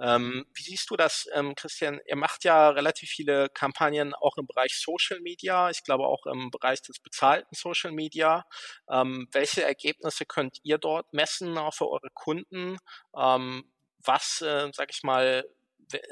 Ähm, 0.00 0.46
wie 0.54 0.62
siehst 0.62 0.90
du 0.90 0.96
das, 0.96 1.26
ähm, 1.34 1.54
Christian? 1.54 2.00
Ihr 2.06 2.16
macht 2.16 2.44
ja 2.44 2.70
relativ 2.70 3.10
viele 3.10 3.48
Kampagnen 3.50 4.14
auch 4.14 4.36
im 4.38 4.46
Bereich 4.46 4.78
Social 4.78 5.20
Media, 5.20 5.68
ich 5.70 5.82
glaube 5.84 6.06
auch 6.06 6.24
im 6.26 6.50
Bereich 6.50 6.80
des 6.82 7.00
bezahlten 7.00 7.54
Social 7.54 7.92
Media. 7.92 8.44
Ähm, 8.90 9.28
welche 9.32 9.62
Ergebnisse 9.62 10.24
könnt 10.24 10.58
ihr 10.62 10.78
dort 10.78 11.12
messen, 11.12 11.58
auch 11.58 11.74
für 11.74 11.88
eure 11.90 12.08
Kunden? 12.14 12.78
Ähm, 13.16 13.70
was, 14.02 14.40
äh, 14.40 14.70
sag 14.72 14.90
ich 14.90 15.02
mal, 15.02 15.44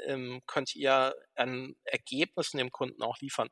ähm, 0.05 0.41
könnt 0.45 0.75
ihr 0.75 1.15
an 1.35 1.75
Ergebnissen 1.85 2.57
dem 2.57 2.71
Kunden 2.71 3.01
auch 3.01 3.17
liefern. 3.21 3.49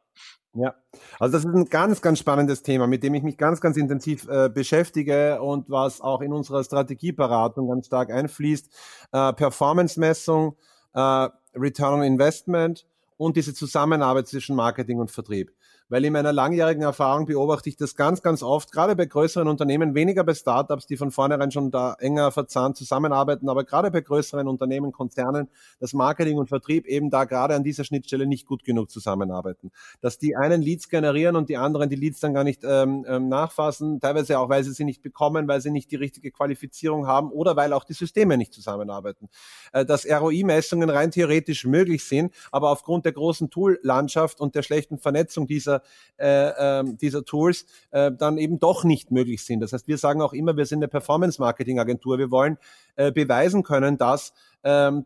Ja, 0.59 0.73
also 1.19 1.33
das 1.33 1.45
ist 1.45 1.53
ein 1.53 1.69
ganz, 1.69 2.01
ganz 2.01 2.17
spannendes 2.17 2.63
Thema, 2.63 2.87
mit 2.87 3.03
dem 3.03 3.13
ich 3.13 3.21
mich 3.21 3.37
ganz, 3.37 3.61
ganz 3.61 3.77
intensiv 3.77 4.27
äh, 4.27 4.49
beschäftige 4.49 5.39
und 5.39 5.69
was 5.69 6.01
auch 6.01 6.21
in 6.21 6.33
unserer 6.33 6.63
Strategieberatung 6.63 7.69
ganz 7.69 7.85
stark 7.85 8.11
einfließt. 8.11 8.67
Äh, 9.11 9.33
Performance-Messung, 9.33 10.55
äh, 10.95 11.29
Return 11.53 11.99
on 11.99 12.03
Investment 12.03 12.87
und 13.17 13.35
diese 13.35 13.53
Zusammenarbeit 13.53 14.27
zwischen 14.27 14.55
Marketing 14.55 14.99
und 14.99 15.11
Vertrieb. 15.11 15.51
Weil 15.89 16.03
in 16.03 16.13
meiner 16.13 16.33
langjährigen 16.33 16.83
Erfahrung 16.83 17.25
beobachte 17.25 17.69
ich 17.69 17.77
das 17.77 17.95
ganz, 17.95 18.21
ganz 18.21 18.43
oft, 18.43 18.71
gerade 18.71 18.95
bei 18.95 19.05
größeren 19.05 19.47
Unternehmen, 19.47 19.95
weniger 19.95 20.23
bei 20.23 20.33
Startups, 20.33 20.85
die 20.85 20.97
von 20.97 21.11
vornherein 21.11 21.51
schon 21.51 21.71
da 21.71 21.95
enger 21.99 22.31
verzahnt 22.31 22.77
zusammenarbeiten, 22.77 23.49
aber 23.49 23.63
gerade 23.63 23.89
bei 23.91 24.01
größeren 24.01 24.47
Unternehmen, 24.47 24.91
Konzernen, 24.91 25.49
dass 25.79 25.93
Marketing 25.93 26.37
und 26.37 26.49
Vertrieb 26.49 26.85
eben 26.85 27.09
da 27.09 27.23
gerade 27.25 27.55
an 27.55 27.63
dieser 27.63 27.83
Schnittstelle 27.83 28.25
nicht 28.25 28.45
gut 28.45 28.63
genug 28.63 28.91
zusammenarbeiten. 28.91 29.71
Dass 30.01 30.17
die 30.17 30.35
einen 30.35 30.61
Leads 30.61 30.89
generieren 30.89 31.35
und 31.35 31.49
die 31.49 31.57
anderen 31.57 31.89
die 31.89 31.95
Leads 31.95 32.19
dann 32.19 32.33
gar 32.33 32.43
nicht 32.43 32.63
ähm, 32.63 33.05
ähm, 33.07 33.29
nachfassen, 33.29 33.99
teilweise 33.99 34.39
auch, 34.39 34.49
weil 34.49 34.63
sie 34.63 34.71
sie 34.71 34.83
nicht 34.83 35.01
bekommen, 35.01 35.47
weil 35.47 35.61
sie 35.61 35.71
nicht 35.71 35.91
die 35.91 35.95
richtige 35.95 36.31
Qualifizierung 36.31 37.07
haben 37.07 37.31
oder 37.31 37.55
weil 37.55 37.73
auch 37.73 37.83
die 37.83 37.93
Systeme 37.93 38.37
nicht 38.37 38.53
zusammenarbeiten. 38.53 39.29
Äh, 39.71 39.85
dass 39.85 40.05
ROI-Messungen 40.05 40.89
rein 40.89 41.11
theoretisch 41.11 41.65
möglich 41.65 42.03
sind, 42.03 42.33
aber 42.51 42.71
aufgrund 42.71 43.05
der 43.05 43.13
großen 43.13 43.49
Tool-Landschaft 43.49 44.39
und 44.39 44.55
der 44.55 44.63
schlechten 44.63 44.97
Vernetzung 44.97 45.47
dieser, 45.47 45.76
äh, 46.17 46.79
äh, 46.79 46.83
dieser 46.95 47.23
Tools 47.23 47.65
äh, 47.91 48.11
dann 48.11 48.37
eben 48.37 48.59
doch 48.59 48.83
nicht 48.83 49.11
möglich 49.11 49.43
sind. 49.43 49.61
Das 49.61 49.73
heißt, 49.73 49.87
wir 49.87 49.97
sagen 49.97 50.21
auch 50.21 50.33
immer, 50.33 50.57
wir 50.57 50.65
sind 50.65 50.79
eine 50.79 50.87
Performance-Marketing-Agentur. 50.87 52.17
Wir 52.17 52.31
wollen 52.31 52.57
äh, 52.95 53.11
beweisen 53.11 53.63
können, 53.63 53.97
dass 53.97 54.33
ähm, 54.63 55.05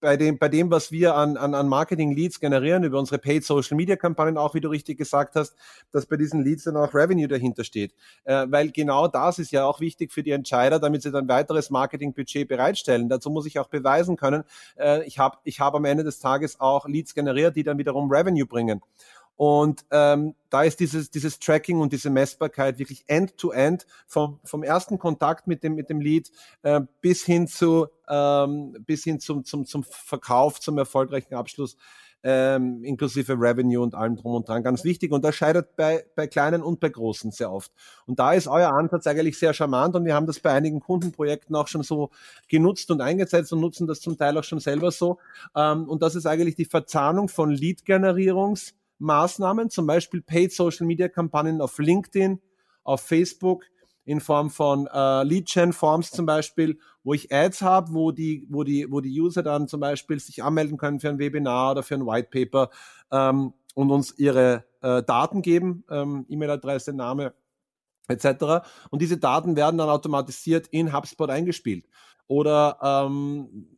bei 0.00 0.16
dem, 0.16 0.38
bei 0.38 0.48
dem, 0.48 0.70
was 0.70 0.92
wir 0.92 1.16
an, 1.16 1.36
an, 1.36 1.54
an 1.54 1.68
Marketing-Leads 1.68 2.40
generieren, 2.40 2.84
über 2.84 2.98
unsere 2.98 3.18
Paid 3.18 3.44
Social 3.44 3.76
Media 3.76 3.96
Kampagnen, 3.96 4.38
auch 4.38 4.54
wie 4.54 4.60
du 4.60 4.68
richtig 4.68 4.98
gesagt 4.98 5.34
hast, 5.34 5.56
dass 5.92 6.06
bei 6.06 6.16
diesen 6.16 6.44
Leads 6.44 6.64
dann 6.64 6.76
auch 6.76 6.94
Revenue 6.94 7.28
dahinter 7.28 7.64
steht. 7.64 7.94
Äh, 8.24 8.46
weil 8.48 8.70
genau 8.70 9.08
das 9.08 9.38
ist 9.38 9.50
ja 9.50 9.64
auch 9.64 9.80
wichtig 9.80 10.12
für 10.12 10.22
die 10.22 10.30
Entscheider, 10.30 10.78
damit 10.78 11.02
sie 11.02 11.10
dann 11.10 11.28
weiteres 11.28 11.70
Marketing-Budget 11.70 12.46
bereitstellen. 12.48 13.08
Dazu 13.08 13.30
muss 13.30 13.46
ich 13.46 13.58
auch 13.58 13.68
beweisen 13.68 14.16
können, 14.16 14.44
äh, 14.78 15.04
ich 15.04 15.18
habe 15.18 15.38
ich 15.44 15.60
hab 15.60 15.74
am 15.74 15.84
Ende 15.84 16.04
des 16.04 16.20
Tages 16.20 16.60
auch 16.60 16.86
Leads 16.86 17.14
generiert, 17.14 17.56
die 17.56 17.64
dann 17.64 17.78
wiederum 17.78 18.10
Revenue 18.10 18.46
bringen. 18.46 18.80
Und 19.38 19.84
ähm, 19.92 20.34
da 20.50 20.64
ist 20.64 20.80
dieses, 20.80 21.12
dieses 21.12 21.38
Tracking 21.38 21.78
und 21.78 21.92
diese 21.92 22.10
Messbarkeit 22.10 22.80
wirklich 22.80 23.04
end-to-end 23.06 23.84
-end 23.84 23.86
vom, 24.08 24.40
vom 24.42 24.64
ersten 24.64 24.98
Kontakt 24.98 25.46
mit 25.46 25.62
dem, 25.62 25.76
mit 25.76 25.88
dem 25.90 26.00
Lead 26.00 26.32
äh, 26.62 26.80
bis 27.00 27.24
hin 27.24 27.46
zu 27.46 27.86
ähm, 28.08 28.76
bis 28.84 29.04
hin 29.04 29.20
zum, 29.20 29.44
zum, 29.44 29.64
zum 29.64 29.84
Verkauf, 29.84 30.58
zum 30.58 30.76
erfolgreichen 30.76 31.34
Abschluss, 31.34 31.76
ähm, 32.24 32.82
inklusive 32.82 33.34
Revenue 33.34 33.80
und 33.80 33.94
allem 33.94 34.16
drum 34.16 34.34
und 34.34 34.48
dran. 34.48 34.64
Ganz 34.64 34.82
wichtig. 34.82 35.12
Und 35.12 35.24
das 35.24 35.36
scheitert 35.36 35.76
bei, 35.76 36.04
bei 36.16 36.26
kleinen 36.26 36.60
und 36.60 36.80
bei 36.80 36.88
großen 36.88 37.30
sehr 37.30 37.52
oft. 37.52 37.70
Und 38.06 38.18
da 38.18 38.32
ist 38.32 38.48
euer 38.48 38.70
Ansatz 38.72 39.06
eigentlich 39.06 39.38
sehr 39.38 39.54
charmant 39.54 39.94
und 39.94 40.04
wir 40.04 40.16
haben 40.16 40.26
das 40.26 40.40
bei 40.40 40.50
einigen 40.50 40.80
Kundenprojekten 40.80 41.54
auch 41.54 41.68
schon 41.68 41.84
so 41.84 42.10
genutzt 42.48 42.90
und 42.90 43.00
eingesetzt 43.00 43.52
und 43.52 43.60
nutzen 43.60 43.86
das 43.86 44.00
zum 44.00 44.18
Teil 44.18 44.36
auch 44.36 44.42
schon 44.42 44.58
selber 44.58 44.90
so. 44.90 45.18
Ähm, 45.54 45.88
und 45.88 46.02
das 46.02 46.16
ist 46.16 46.26
eigentlich 46.26 46.56
die 46.56 46.64
Verzahnung 46.64 47.28
von 47.28 47.52
Lead-Generierungs- 47.52 48.72
Maßnahmen, 48.98 49.70
zum 49.70 49.86
Beispiel 49.86 50.22
Paid 50.22 50.52
Social 50.52 50.86
Media 50.86 51.08
Kampagnen 51.08 51.60
auf 51.60 51.78
LinkedIn, 51.78 52.40
auf 52.84 53.00
Facebook, 53.00 53.64
in 54.08 54.20
Form 54.20 54.48
von 54.48 54.86
äh, 54.86 55.22
Lead-Gen-Forms 55.22 56.12
zum 56.12 56.24
Beispiel, 56.24 56.78
wo 57.04 57.12
ich 57.12 57.30
Ads 57.30 57.60
habe, 57.60 57.92
wo 57.92 58.10
die, 58.10 58.46
wo, 58.48 58.64
die, 58.64 58.90
wo 58.90 59.02
die 59.02 59.20
User 59.20 59.42
dann 59.42 59.68
zum 59.68 59.80
Beispiel 59.80 60.18
sich 60.18 60.42
anmelden 60.42 60.78
können 60.78 60.98
für 60.98 61.10
ein 61.10 61.18
Webinar 61.18 61.72
oder 61.72 61.82
für 61.82 61.94
ein 61.94 62.06
White 62.06 62.28
Paper 62.30 62.70
ähm, 63.12 63.52
und 63.74 63.90
uns 63.90 64.18
ihre 64.18 64.64
äh, 64.80 65.02
Daten 65.02 65.42
geben, 65.42 65.84
ähm, 65.90 66.24
E-Mail-Adresse, 66.26 66.94
Name 66.94 67.34
etc. 68.08 68.66
Und 68.88 69.02
diese 69.02 69.18
Daten 69.18 69.56
werden 69.56 69.76
dann 69.76 69.90
automatisiert 69.90 70.68
in 70.68 70.94
HubSpot 70.94 71.28
eingespielt. 71.28 71.84
Oder 72.28 72.78
ähm, 72.82 73.77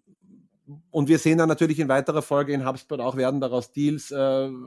und 0.91 1.09
wir 1.09 1.19
sehen 1.19 1.39
dann 1.39 1.49
natürlich 1.49 1.79
in 1.81 1.89
weiterer 1.89 2.23
Folge 2.23 2.53
in 2.53 2.67
HubSpot 2.67 3.01
auch, 3.01 3.17
werden 3.17 3.41
daraus 3.41 3.73
Deals, 3.73 4.11
äh, 4.11 4.17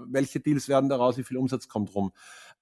welche 0.08 0.40
Deals 0.40 0.68
werden 0.68 0.90
daraus, 0.90 1.18
wie 1.18 1.24
viel 1.24 1.38
Umsatz 1.38 1.68
kommt 1.68 1.94
rum. 1.96 2.12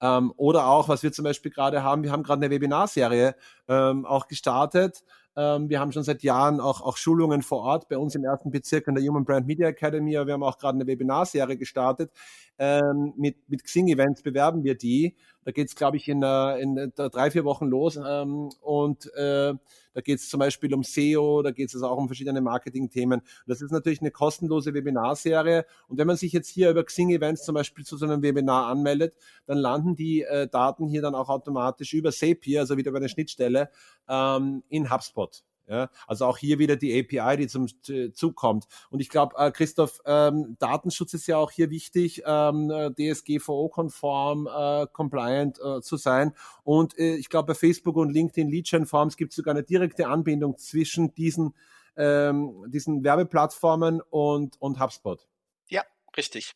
Ähm, 0.00 0.32
oder 0.36 0.66
auch, 0.66 0.88
was 0.88 1.02
wir 1.02 1.12
zum 1.12 1.24
Beispiel 1.24 1.50
gerade 1.50 1.82
haben, 1.82 2.02
wir 2.02 2.12
haben 2.12 2.22
gerade 2.22 2.44
eine 2.44 2.54
Webinarserie 2.54 3.34
ähm, 3.68 4.04
auch 4.04 4.26
gestartet. 4.26 5.04
Ähm, 5.36 5.70
wir 5.70 5.80
haben 5.80 5.92
schon 5.92 6.02
seit 6.02 6.22
Jahren 6.22 6.60
auch, 6.60 6.82
auch 6.82 6.96
Schulungen 6.96 7.42
vor 7.42 7.60
Ort 7.60 7.88
bei 7.88 7.96
uns 7.96 8.14
im 8.14 8.24
ersten 8.24 8.50
Bezirk 8.50 8.86
in 8.88 8.94
der 8.94 9.04
Human 9.04 9.24
Brand 9.24 9.46
Media 9.46 9.68
Academy. 9.68 10.12
Wir 10.12 10.32
haben 10.32 10.42
auch 10.42 10.58
gerade 10.58 10.76
eine 10.76 10.86
Webinarserie 10.86 11.56
gestartet. 11.56 12.10
Ähm, 12.58 13.14
mit, 13.16 13.48
mit 13.48 13.64
Xing-Events 13.64 14.22
bewerben 14.22 14.62
wir 14.64 14.76
die. 14.76 15.16
Da 15.44 15.50
geht 15.50 15.68
es, 15.68 15.74
glaube 15.74 15.96
ich, 15.96 16.08
in, 16.08 16.22
äh, 16.22 16.58
in 16.58 16.92
drei, 16.94 17.30
vier 17.30 17.44
Wochen 17.44 17.66
los. 17.66 17.96
Ähm, 17.96 18.50
und 18.60 19.06
äh, 19.14 19.54
da 19.94 20.00
geht 20.00 20.20
es 20.20 20.28
zum 20.28 20.40
Beispiel 20.40 20.72
um 20.74 20.82
SEO, 20.82 21.42
da 21.42 21.50
geht 21.50 21.68
es 21.68 21.74
also 21.74 21.88
auch 21.88 21.98
um 21.98 22.06
verschiedene 22.08 22.40
Marketing-Themen. 22.40 23.20
Das 23.46 23.60
ist 23.60 23.70
natürlich 23.70 24.00
eine 24.00 24.10
kostenlose 24.10 24.72
Webinarserie. 24.74 25.66
Und 25.88 25.98
wenn 25.98 26.06
man 26.06 26.16
sich 26.16 26.32
jetzt 26.32 26.48
hier 26.48 26.70
über 26.70 26.84
Xing-Events 26.84 27.44
zum 27.44 27.54
Beispiel 27.54 27.84
zu 27.84 27.96
so 27.96 28.06
einem 28.06 28.22
Webinar 28.22 28.66
anmeldet, 28.66 29.14
dann 29.46 29.58
landen 29.58 29.96
die 29.96 30.22
äh, 30.22 30.48
Daten 30.48 30.86
hier 30.86 31.02
dann 31.02 31.14
auch 31.14 31.28
automatisch 31.28 31.92
über 31.92 32.12
Zapier, 32.12 32.60
also 32.60 32.76
wieder 32.76 32.90
über 32.90 32.98
eine 32.98 33.08
Schnittstelle, 33.08 33.70
ähm, 34.08 34.62
in 34.68 34.90
HubSpot. 34.90 35.42
Ja, 35.68 35.88
also 36.06 36.26
auch 36.26 36.38
hier 36.38 36.58
wieder 36.58 36.76
die 36.76 36.98
API, 36.98 37.36
die 37.36 37.46
zum 37.46 37.68
Zug 38.12 38.34
kommt. 38.34 38.66
Und 38.90 39.00
ich 39.00 39.08
glaube, 39.08 39.36
äh, 39.38 39.50
Christoph, 39.52 40.00
ähm, 40.04 40.56
Datenschutz 40.58 41.14
ist 41.14 41.26
ja 41.28 41.36
auch 41.38 41.52
hier 41.52 41.70
wichtig, 41.70 42.22
ähm, 42.26 42.68
DSGVO-konform, 42.98 44.48
äh, 44.48 44.86
compliant 44.92 45.60
äh, 45.60 45.80
zu 45.80 45.96
sein. 45.96 46.34
Und 46.64 46.98
äh, 46.98 47.14
ich 47.14 47.28
glaube, 47.28 47.48
bei 47.48 47.54
Facebook 47.54 47.96
und 47.96 48.10
LinkedIn 48.10 48.48
Lead 48.48 48.68
Gen 48.68 48.86
Forms 48.86 49.16
gibt 49.16 49.32
es 49.32 49.36
sogar 49.36 49.54
eine 49.54 49.62
direkte 49.62 50.08
Anbindung 50.08 50.58
zwischen 50.58 51.14
diesen, 51.14 51.54
ähm, 51.96 52.64
diesen 52.68 53.04
Werbeplattformen 53.04 54.00
und, 54.00 54.60
und 54.60 54.80
HubSpot. 54.80 55.26
Ja, 55.68 55.82
richtig. 56.16 56.52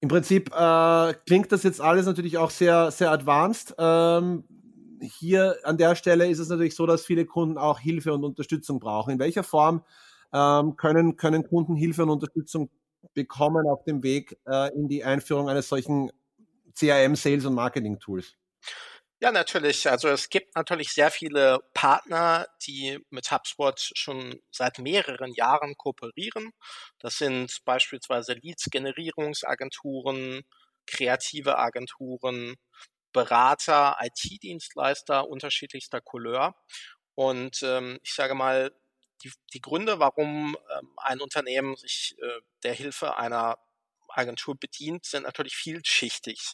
Im 0.00 0.08
Prinzip 0.08 0.54
äh, 0.54 1.14
klingt 1.26 1.50
das 1.50 1.62
jetzt 1.62 1.80
alles 1.80 2.04
natürlich 2.04 2.36
auch 2.36 2.50
sehr, 2.50 2.90
sehr 2.90 3.10
advanced. 3.10 3.74
Ähm, 3.78 4.44
hier 5.00 5.58
an 5.64 5.78
der 5.78 5.96
Stelle 5.96 6.28
ist 6.28 6.38
es 6.38 6.48
natürlich 6.48 6.74
so, 6.74 6.86
dass 6.86 7.04
viele 7.04 7.26
Kunden 7.26 7.58
auch 7.58 7.80
Hilfe 7.80 8.12
und 8.12 8.24
Unterstützung 8.24 8.80
brauchen. 8.80 9.12
In 9.12 9.18
welcher 9.18 9.44
Form 9.44 9.84
ähm, 10.32 10.76
können, 10.76 11.16
können 11.16 11.46
Kunden 11.46 11.76
Hilfe 11.76 12.02
und 12.02 12.10
Unterstützung 12.10 12.70
bekommen 13.14 13.68
auf 13.68 13.84
dem 13.84 14.02
Weg 14.02 14.38
äh, 14.46 14.74
in 14.74 14.88
die 14.88 15.04
Einführung 15.04 15.48
eines 15.48 15.68
solchen 15.68 16.10
CRM, 16.74 17.16
Sales 17.16 17.44
und 17.44 17.54
Marketing 17.54 17.98
Tools? 17.98 18.36
Ja, 19.20 19.32
natürlich. 19.32 19.88
Also 19.88 20.08
es 20.08 20.28
gibt 20.28 20.54
natürlich 20.54 20.92
sehr 20.92 21.10
viele 21.10 21.60
Partner, 21.72 22.46
die 22.66 22.98
mit 23.10 23.30
HubSpot 23.30 23.80
schon 23.94 24.38
seit 24.50 24.78
mehreren 24.78 25.32
Jahren 25.32 25.76
kooperieren. 25.76 26.50
Das 26.98 27.16
sind 27.16 27.60
beispielsweise 27.64 28.34
Leads-Generierungsagenturen, 28.34 30.42
kreative 30.86 31.58
Agenturen, 31.58 32.56
Berater, 33.14 33.96
IT-Dienstleister 34.02 35.26
unterschiedlichster 35.28 36.02
Couleur. 36.02 36.54
Und 37.14 37.62
ähm, 37.62 37.98
ich 38.02 38.12
sage 38.12 38.34
mal, 38.34 38.72
die, 39.22 39.32
die 39.54 39.62
Gründe, 39.62 39.98
warum 39.98 40.58
ähm, 40.78 40.92
ein 40.98 41.20
Unternehmen 41.22 41.76
sich 41.76 42.16
äh, 42.20 42.40
der 42.62 42.74
Hilfe 42.74 43.16
einer 43.16 43.56
Agentur 44.08 44.56
bedient, 44.58 45.06
sind 45.06 45.22
natürlich 45.22 45.56
vielschichtig. 45.56 46.52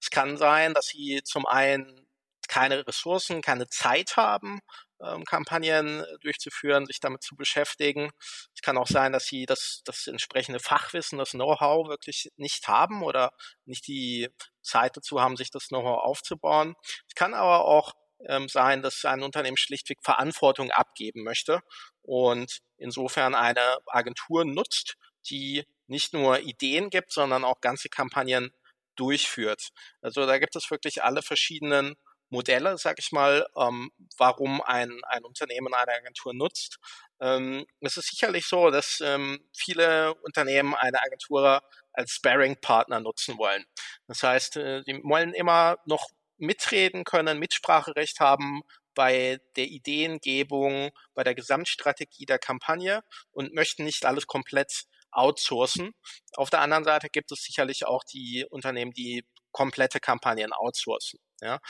Es 0.00 0.10
kann 0.10 0.38
sein, 0.38 0.72
dass 0.72 0.86
sie 0.86 1.22
zum 1.24 1.46
einen 1.46 2.07
keine 2.48 2.86
Ressourcen, 2.86 3.42
keine 3.42 3.68
Zeit 3.68 4.16
haben, 4.16 4.60
ähm, 5.04 5.24
Kampagnen 5.24 6.00
äh, 6.00 6.18
durchzuführen, 6.20 6.86
sich 6.86 7.00
damit 7.00 7.22
zu 7.22 7.36
beschäftigen. 7.36 8.10
Es 8.54 8.62
kann 8.62 8.76
auch 8.78 8.86
sein, 8.86 9.12
dass 9.12 9.26
sie 9.26 9.46
das, 9.46 9.82
das 9.84 10.06
entsprechende 10.06 10.58
Fachwissen, 10.58 11.18
das 11.18 11.30
Know-how 11.30 11.88
wirklich 11.88 12.30
nicht 12.36 12.66
haben 12.68 13.02
oder 13.02 13.30
nicht 13.64 13.86
die 13.86 14.28
Zeit 14.62 14.96
dazu 14.96 15.20
haben, 15.20 15.36
sich 15.36 15.50
das 15.50 15.68
Know-how 15.68 16.02
aufzubauen. 16.02 16.74
Es 17.06 17.14
kann 17.14 17.34
aber 17.34 17.64
auch 17.64 17.92
ähm, 18.26 18.48
sein, 18.48 18.82
dass 18.82 19.04
ein 19.04 19.22
Unternehmen 19.22 19.56
schlichtweg 19.56 19.98
Verantwortung 20.02 20.70
abgeben 20.70 21.22
möchte 21.22 21.60
und 22.02 22.58
insofern 22.76 23.34
eine 23.34 23.78
Agentur 23.86 24.44
nutzt, 24.44 24.96
die 25.30 25.64
nicht 25.86 26.12
nur 26.12 26.40
Ideen 26.40 26.90
gibt, 26.90 27.12
sondern 27.12 27.44
auch 27.44 27.60
ganze 27.60 27.88
Kampagnen 27.88 28.50
durchführt. 28.96 29.68
Also 30.02 30.26
da 30.26 30.38
gibt 30.38 30.56
es 30.56 30.70
wirklich 30.70 31.02
alle 31.02 31.22
verschiedenen 31.22 31.94
Modelle, 32.30 32.78
sag 32.78 32.98
ich 32.98 33.12
mal, 33.12 33.46
ähm, 33.56 33.90
warum 34.16 34.60
ein, 34.62 35.00
ein 35.08 35.24
Unternehmen 35.24 35.72
eine 35.74 35.92
Agentur 35.92 36.34
nutzt. 36.34 36.78
Ähm, 37.20 37.64
es 37.80 37.96
ist 37.96 38.10
sicherlich 38.10 38.46
so, 38.46 38.70
dass 38.70 39.00
ähm, 39.02 39.38
viele 39.56 40.14
Unternehmen 40.22 40.74
eine 40.74 41.00
Agentur 41.02 41.62
als 41.92 42.12
Sparing-Partner 42.12 43.00
nutzen 43.00 43.38
wollen. 43.38 43.64
Das 44.06 44.22
heißt, 44.22 44.56
äh, 44.56 44.82
die 44.84 45.00
wollen 45.02 45.34
immer 45.34 45.78
noch 45.86 46.06
mitreden 46.36 47.04
können, 47.04 47.38
Mitspracherecht 47.38 48.20
haben 48.20 48.62
bei 48.94 49.38
der 49.56 49.66
Ideengebung, 49.66 50.90
bei 51.14 51.24
der 51.24 51.34
Gesamtstrategie 51.34 52.26
der 52.26 52.38
Kampagne 52.38 53.02
und 53.30 53.54
möchten 53.54 53.84
nicht 53.84 54.04
alles 54.04 54.26
komplett 54.26 54.84
outsourcen. 55.10 55.92
Auf 56.34 56.50
der 56.50 56.60
anderen 56.60 56.84
Seite 56.84 57.08
gibt 57.08 57.32
es 57.32 57.42
sicherlich 57.42 57.86
auch 57.86 58.04
die 58.04 58.44
Unternehmen, 58.50 58.92
die 58.92 59.24
komplette 59.52 60.00
Kampagnen 60.00 60.52
outsourcen. 60.52 61.20
Ja? 61.40 61.60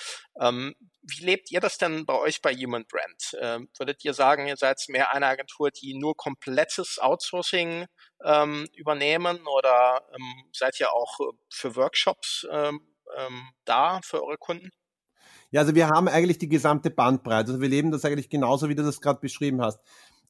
Ähm, 0.40 0.74
wie 1.02 1.24
lebt 1.24 1.50
ihr 1.50 1.60
das 1.60 1.78
denn 1.78 2.06
bei 2.06 2.14
euch 2.14 2.42
bei 2.42 2.54
Human 2.54 2.86
Brand? 2.86 3.36
Ähm, 3.40 3.68
würdet 3.78 4.04
ihr 4.04 4.14
sagen, 4.14 4.46
ihr 4.46 4.56
seid 4.56 4.82
mehr 4.88 5.12
eine 5.12 5.26
Agentur, 5.26 5.70
die 5.70 5.94
nur 5.94 6.16
komplettes 6.16 6.98
Outsourcing 6.98 7.86
ähm, 8.24 8.68
übernehmen 8.74 9.46
oder 9.46 10.06
ähm, 10.14 10.50
seid 10.52 10.80
ihr 10.80 10.92
auch 10.92 11.20
äh, 11.20 11.32
für 11.50 11.76
Workshops 11.76 12.46
ähm, 12.50 12.80
ähm, 13.16 13.50
da 13.64 14.00
für 14.02 14.22
eure 14.24 14.38
Kunden? 14.38 14.70
Ja, 15.50 15.62
also 15.62 15.74
wir 15.74 15.88
haben 15.88 16.08
eigentlich 16.08 16.38
die 16.38 16.48
gesamte 16.48 16.90
Bandbreite. 16.90 17.52
Also 17.52 17.60
wir 17.62 17.70
leben 17.70 17.90
das 17.90 18.04
eigentlich 18.04 18.28
genauso, 18.28 18.68
wie 18.68 18.74
du 18.74 18.82
das 18.82 19.00
gerade 19.00 19.20
beschrieben 19.20 19.62
hast. 19.62 19.80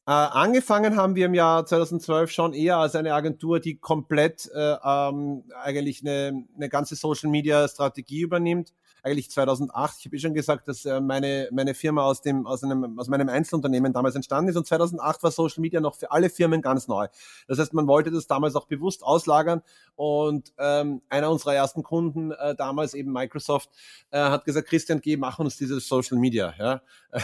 Äh, 0.08 0.12
angefangen 0.12 0.96
haben 0.96 1.16
wir 1.16 1.26
im 1.26 1.34
Jahr 1.34 1.66
2012 1.66 2.30
schon 2.30 2.54
eher 2.54 2.78
als 2.78 2.94
eine 2.94 3.12
Agentur, 3.12 3.60
die 3.60 3.76
komplett 3.76 4.50
äh, 4.54 4.76
ähm, 4.82 5.44
eigentlich 5.62 6.00
eine, 6.00 6.46
eine 6.56 6.70
ganze 6.70 6.96
Social 6.96 7.28
Media 7.28 7.68
Strategie 7.68 8.22
übernimmt 8.22 8.72
eigentlich 9.08 9.30
2008. 9.30 9.96
Ich 9.98 10.06
habe 10.06 10.16
eh 10.16 10.18
schon 10.18 10.34
gesagt, 10.34 10.68
dass 10.68 10.84
äh, 10.84 11.00
meine, 11.00 11.48
meine 11.52 11.74
Firma 11.74 12.02
aus, 12.02 12.22
dem, 12.22 12.46
aus, 12.46 12.62
einem, 12.62 12.98
aus 12.98 13.08
meinem 13.08 13.28
Einzelunternehmen 13.28 13.92
damals 13.92 14.14
entstanden 14.14 14.50
ist 14.50 14.56
und 14.56 14.66
2008 14.66 15.22
war 15.22 15.30
Social 15.30 15.60
Media 15.60 15.80
noch 15.80 15.96
für 15.96 16.10
alle 16.10 16.30
Firmen 16.30 16.62
ganz 16.62 16.88
neu. 16.88 17.08
Das 17.46 17.58
heißt, 17.58 17.72
man 17.74 17.86
wollte 17.86 18.10
das 18.10 18.26
damals 18.26 18.54
auch 18.54 18.66
bewusst 18.66 19.02
auslagern 19.02 19.62
und 19.96 20.52
ähm, 20.58 21.02
einer 21.08 21.30
unserer 21.30 21.54
ersten 21.54 21.82
Kunden, 21.82 22.32
äh, 22.32 22.54
damals 22.54 22.94
eben 22.94 23.12
Microsoft, 23.12 23.70
äh, 24.10 24.18
hat 24.18 24.44
gesagt, 24.44 24.68
Christian, 24.68 25.00
geh, 25.00 25.16
mach 25.16 25.38
uns 25.38 25.56
dieses 25.56 25.88
Social 25.88 26.18
Media. 26.18 26.54
Ja? 26.58 26.82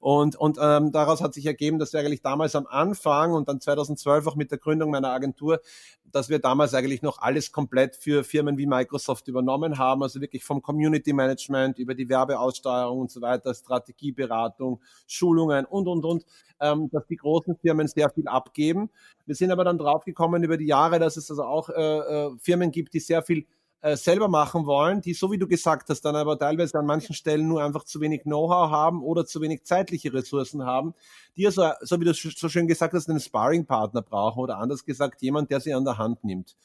Und, 0.00 0.34
und 0.34 0.58
ähm, 0.60 0.90
daraus 0.90 1.22
hat 1.22 1.32
sich 1.32 1.46
ergeben, 1.46 1.78
dass 1.78 1.92
wir 1.92 2.00
eigentlich 2.00 2.22
damals 2.22 2.56
am 2.56 2.66
Anfang 2.66 3.32
und 3.34 3.48
dann 3.48 3.60
2012 3.60 4.26
auch 4.26 4.34
mit 4.34 4.50
der 4.50 4.58
Gründung 4.58 4.90
meiner 4.90 5.12
Agentur, 5.12 5.60
dass 6.12 6.28
wir 6.28 6.38
damals 6.38 6.74
eigentlich 6.74 7.02
noch 7.02 7.18
alles 7.18 7.52
komplett 7.52 7.96
für 7.96 8.22
Firmen 8.24 8.58
wie 8.58 8.66
Microsoft 8.66 9.28
übernommen 9.28 9.78
haben, 9.78 10.02
also 10.02 10.20
wirklich 10.20 10.44
vom 10.44 10.62
Community 10.62 11.12
Management 11.12 11.78
über 11.78 11.94
die 11.94 12.08
Werbeaussteuerung 12.08 13.00
und 13.00 13.10
so 13.10 13.20
weiter, 13.20 13.54
Strategieberatung, 13.54 14.80
Schulungen 15.06 15.64
und, 15.64 15.88
und, 15.88 16.04
und, 16.04 16.26
ähm, 16.60 16.90
dass 16.90 17.06
die 17.06 17.16
großen 17.16 17.56
Firmen 17.56 17.88
sehr 17.88 18.10
viel 18.10 18.28
abgeben. 18.28 18.90
Wir 19.26 19.34
sind 19.34 19.50
aber 19.50 19.64
dann 19.64 19.78
draufgekommen 19.78 20.42
über 20.44 20.56
die 20.56 20.66
Jahre, 20.66 20.98
dass 20.98 21.16
es 21.16 21.30
also 21.30 21.44
auch 21.44 21.68
äh, 21.70 21.72
äh 21.72 22.30
Firmen 22.38 22.70
gibt, 22.70 22.94
die 22.94 23.00
sehr 23.00 23.22
viel 23.22 23.46
äh, 23.82 23.96
selber 23.96 24.28
machen 24.28 24.64
wollen, 24.64 25.00
die, 25.00 25.12
so 25.12 25.32
wie 25.32 25.38
du 25.38 25.48
gesagt 25.48 25.88
hast, 25.90 26.02
dann 26.02 26.14
aber 26.14 26.38
teilweise 26.38 26.78
an 26.78 26.86
manchen 26.86 27.14
Stellen 27.14 27.48
nur 27.48 27.62
einfach 27.62 27.84
zu 27.84 28.00
wenig 28.00 28.22
Know-how 28.22 28.70
haben 28.70 29.02
oder 29.02 29.26
zu 29.26 29.40
wenig 29.40 29.64
zeitliche 29.64 30.14
Ressourcen 30.14 30.64
haben, 30.64 30.94
die 31.36 31.46
also, 31.46 31.68
so 31.80 32.00
wie 32.00 32.04
du 32.04 32.14
so 32.14 32.48
schön 32.48 32.68
gesagt 32.68 32.94
hast, 32.94 33.10
einen 33.10 33.18
Sparring-Partner 33.20 34.02
brauchen 34.02 34.38
oder 34.38 34.58
anders 34.58 34.84
gesagt, 34.84 35.20
jemand, 35.20 35.50
der 35.50 35.60
sie 35.60 35.74
an 35.74 35.84
der 35.84 35.98
Hand 35.98 36.22
nimmt. 36.22 36.56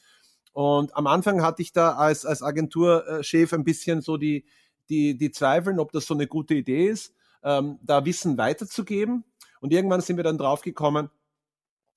Und 0.52 0.96
am 0.96 1.08
Anfang 1.08 1.42
hatte 1.42 1.60
ich 1.60 1.72
da 1.72 1.96
als, 1.96 2.24
als 2.24 2.42
Agenturchef 2.42 3.52
ein 3.52 3.64
bisschen 3.64 4.00
so 4.00 4.16
die, 4.16 4.44
die, 4.88 5.16
die 5.16 5.30
Zweifeln, 5.32 5.80
ob 5.80 5.92
das 5.92 6.06
so 6.06 6.14
eine 6.14 6.28
gute 6.28 6.54
Idee 6.54 6.88
ist, 6.88 7.14
ähm, 7.42 7.78
da 7.82 8.04
Wissen 8.04 8.38
weiterzugeben. 8.38 9.24
Und 9.60 9.72
irgendwann 9.72 10.00
sind 10.00 10.16
wir 10.16 10.24
dann 10.24 10.38
draufgekommen, 10.38 11.10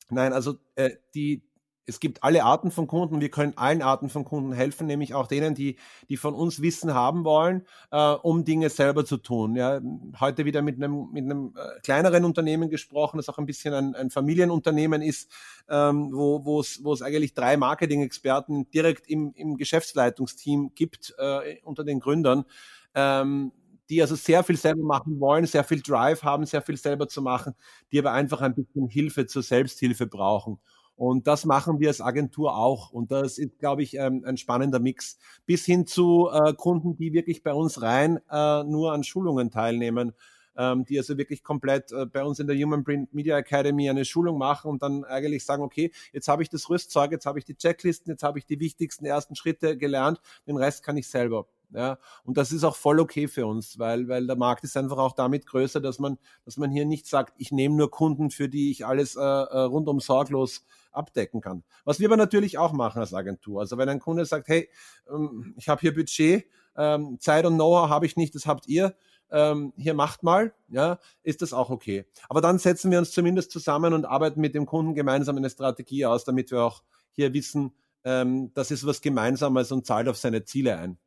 nein, 0.10 0.34
also 0.34 0.56
äh, 0.76 0.92
die, 1.14 1.44
es 1.86 2.00
gibt 2.00 2.24
alle 2.24 2.44
Arten 2.44 2.72
von 2.72 2.88
Kunden, 2.88 3.22
wir 3.22 3.30
können 3.30 3.54
allen 3.58 3.82
Arten 3.82 4.10
von 4.10 4.24
Kunden 4.24 4.54
helfen, 4.54 4.88
nämlich 4.88 5.14
auch 5.14 5.28
denen, 5.28 5.56
die, 5.56 5.78
die 6.10 6.18
von 6.18 6.34
uns 6.34 6.62
Wissen 6.62 6.94
haben 6.94 7.24
wollen, 7.24 7.66
äh, 7.92 8.12
um 8.14 8.46
Dinge 8.46 8.70
selber 8.70 9.04
zu 9.06 9.18
tun. 9.18 9.56
Ja, 9.56 9.82
heute 10.20 10.46
wieder 10.46 10.62
mit 10.62 10.78
einem, 10.78 11.10
mit 11.12 11.26
einem 11.26 11.54
äh, 11.58 11.80
kleineren 11.82 12.24
Unternehmen 12.26 12.70
gesprochen, 12.70 13.18
das 13.18 13.30
auch 13.30 13.38
ein 13.38 13.46
bisschen 13.46 13.74
ein, 13.74 13.96
ein 13.96 14.10
Familienunternehmen 14.10 15.02
ist, 15.02 15.32
ähm, 15.70 16.12
wo, 16.14 16.46
wo, 16.46 16.60
es, 16.62 16.84
wo 16.84 16.94
es 16.94 17.02
eigentlich 17.02 17.34
drei 17.34 17.58
Marketing-Experten 17.58 18.70
direkt 18.72 19.08
im, 19.08 19.34
im 19.36 19.58
Geschäftsleitungsteam 19.58 20.72
gibt, 20.76 21.14
äh, 21.18 21.58
unter 21.64 21.84
den 21.84 22.00
Gründern. 22.00 22.46
Ähm, 22.94 23.52
die 23.90 24.02
also 24.02 24.16
sehr 24.16 24.42
viel 24.46 24.56
selber 24.56 24.84
machen 24.84 25.20
wollen, 25.20 25.46
sehr 25.46 25.66
viel 25.66 25.82
Drive 25.82 26.24
haben, 26.24 26.46
sehr 26.46 26.62
viel 26.62 26.78
selber 26.78 27.10
zu 27.10 27.22
machen, 27.22 27.56
die 27.92 28.00
aber 28.00 28.14
einfach 28.14 28.40
ein 28.40 28.56
bisschen 28.56 28.88
Hilfe 28.88 29.26
zur 29.26 29.44
Selbsthilfe 29.44 30.08
brauchen. 30.08 30.60
Und 31.02 31.26
das 31.26 31.46
machen 31.46 31.80
wir 31.80 31.88
als 31.88 32.00
Agentur 32.00 32.56
auch. 32.56 32.92
Und 32.92 33.10
das 33.10 33.40
ist, 33.40 33.58
glaube 33.58 33.82
ich, 33.82 34.00
ein 34.00 34.38
spannender 34.38 34.78
Mix. 34.80 35.18
Bis 35.48 35.66
hin 35.66 35.88
zu 35.88 36.30
äh, 36.32 36.54
Kunden, 36.54 36.96
die 36.96 37.12
wirklich 37.12 37.42
bei 37.42 37.54
uns 37.54 37.82
rein 37.82 38.20
äh, 38.30 38.64
nur 38.66 38.94
an 38.94 39.04
Schulungen 39.04 39.50
teilnehmen, 39.50 40.14
ähm, 40.56 40.86
die 40.86 41.00
also 41.00 41.18
wirklich 41.18 41.44
komplett 41.44 41.92
äh, 41.92 42.06
bei 42.06 42.24
uns 42.24 42.38
in 42.38 42.46
der 42.46 42.56
Human 42.56 42.84
Print 42.84 43.16
Media 43.16 43.36
Academy 43.36 43.90
eine 43.90 44.06
Schulung 44.06 44.38
machen 44.38 44.70
und 44.70 44.84
dann 44.84 45.04
eigentlich 45.04 45.44
sagen, 45.44 45.64
okay, 45.64 45.92
jetzt 46.14 46.28
habe 46.28 46.44
ich 46.44 46.50
das 46.50 46.70
Rüstzeug, 46.70 47.12
jetzt 47.12 47.26
habe 47.26 47.40
ich 47.40 47.46
die 47.46 47.56
Checklisten, 47.56 48.12
jetzt 48.12 48.22
habe 48.22 48.38
ich 48.38 48.46
die 48.46 48.60
wichtigsten 48.60 49.04
ersten 49.04 49.36
Schritte 49.36 49.78
gelernt, 49.78 50.22
den 50.46 50.56
Rest 50.56 50.84
kann 50.84 50.98
ich 50.98 51.10
selber. 51.10 51.48
Ja, 51.74 52.00
und 52.26 52.36
das 52.38 52.52
ist 52.52 52.66
auch 52.66 52.76
voll 52.76 53.00
okay 53.00 53.30
für 53.30 53.46
uns, 53.46 53.80
weil, 53.80 54.10
weil 54.10 54.28
der 54.28 54.36
Markt 54.36 54.66
ist 54.66 54.76
einfach 54.76 54.98
auch 54.98 55.14
damit 55.14 55.46
größer, 55.46 55.80
dass 55.80 56.00
man, 56.00 56.18
dass 56.44 56.58
man 56.58 56.70
hier 56.70 56.86
nicht 56.86 57.08
sagt, 57.08 57.34
ich 57.38 57.54
nehme 57.54 57.76
nur 57.76 57.90
Kunden, 57.90 58.30
für 58.30 58.50
die 58.50 58.72
ich 58.72 58.86
alles 58.86 59.16
äh, 59.16 59.22
äh, 59.22 59.60
rundum 59.60 60.02
sorglos 60.02 60.66
abdecken 60.92 61.40
kann. 61.40 61.64
Was 61.86 62.02
wir 62.02 62.10
aber 62.10 62.18
natürlich 62.18 62.58
auch 62.58 62.74
machen 62.74 63.00
als 63.00 63.14
Agentur. 63.14 63.62
Also 63.62 63.78
wenn 63.78 63.88
ein 63.88 64.00
Kunde 64.00 64.26
sagt, 64.26 64.50
hey, 64.50 64.70
ähm, 65.10 65.54
ich 65.56 65.70
habe 65.70 65.80
hier 65.80 65.94
Budget, 65.94 66.46
ähm, 66.76 67.18
Zeit 67.22 67.46
und 67.46 67.56
Know-how 67.56 67.90
habe 67.90 68.06
ich 68.06 68.18
nicht, 68.18 68.36
das 68.36 68.46
habt 68.46 68.68
ihr, 68.68 68.94
ähm, 69.30 69.72
hier 69.78 69.94
macht 69.94 70.24
mal, 70.24 70.54
ja, 70.68 71.00
ist 71.24 71.42
das 71.42 71.54
auch 71.54 71.70
okay. 71.70 72.06
Aber 72.28 72.42
dann 72.42 72.60
setzen 72.60 72.92
wir 72.92 73.00
uns 73.00 73.12
zumindest 73.12 73.50
zusammen 73.52 73.94
und 73.94 74.04
arbeiten 74.06 74.42
mit 74.42 74.56
dem 74.56 74.66
Kunden 74.66 74.94
gemeinsam 74.94 75.38
eine 75.38 75.50
Strategie 75.50 76.06
aus, 76.06 76.26
damit 76.26 76.52
wir 76.52 76.64
auch 76.64 76.84
hier 77.12 77.34
wissen, 77.34 77.74
das 78.04 78.72
ist 78.72 78.84
was 78.88 79.00
Gemeinsames 79.00 79.72
und 79.72 79.86
zahlt 79.86 80.08
auf 80.08 80.18
seine 80.18 80.44
Ziele 80.44 80.76
ein. 80.76 80.98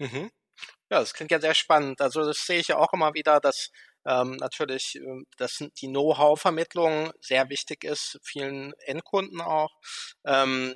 Mhm. 0.00 0.30
Ja, 0.90 1.00
das 1.00 1.14
klingt 1.14 1.30
ja 1.32 1.40
sehr 1.40 1.54
spannend. 1.54 2.00
Also 2.00 2.24
das 2.24 2.46
sehe 2.46 2.60
ich 2.60 2.68
ja 2.68 2.78
auch 2.78 2.92
immer 2.92 3.14
wieder, 3.14 3.40
dass 3.40 3.70
ähm, 4.06 4.36
natürlich 4.36 4.96
äh, 4.96 5.24
dass 5.38 5.58
die 5.80 5.88
Know-how-Vermittlung 5.88 7.12
sehr 7.20 7.48
wichtig 7.50 7.84
ist, 7.84 8.18
vielen 8.22 8.72
Endkunden 8.80 9.40
auch. 9.40 9.70
Ähm, 10.26 10.74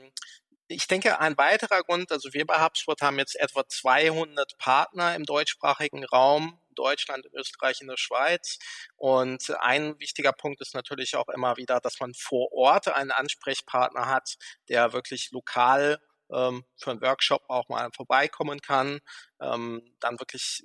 ich 0.68 0.86
denke, 0.88 1.20
ein 1.20 1.36
weiterer 1.38 1.82
Grund, 1.82 2.12
also 2.12 2.32
wir 2.34 2.46
bei 2.46 2.64
HubSpot 2.64 3.00
haben 3.02 3.18
jetzt 3.18 3.36
etwa 3.40 3.68
200 3.68 4.58
Partner 4.58 5.14
im 5.16 5.24
deutschsprachigen 5.24 6.04
Raum, 6.04 6.60
Deutschland, 6.76 7.26
in 7.26 7.34
Österreich, 7.38 7.80
in 7.82 7.88
der 7.88 7.96
Schweiz. 7.98 8.58
Und 8.96 9.50
ein 9.60 9.98
wichtiger 10.00 10.32
Punkt 10.32 10.60
ist 10.62 10.74
natürlich 10.74 11.16
auch 11.16 11.28
immer 11.28 11.56
wieder, 11.56 11.80
dass 11.80 12.00
man 12.00 12.14
vor 12.14 12.52
Ort 12.52 12.88
einen 12.88 13.10
Ansprechpartner 13.12 14.06
hat, 14.08 14.36
der 14.68 14.92
wirklich 14.92 15.30
lokal 15.32 15.98
ähm, 16.32 16.64
für 16.76 16.90
einen 16.90 17.02
Workshop 17.02 17.42
auch 17.48 17.68
mal 17.68 17.88
vorbeikommen 17.94 18.60
kann, 18.60 19.00
ähm, 19.40 19.82
dann 20.00 20.18
wirklich 20.18 20.62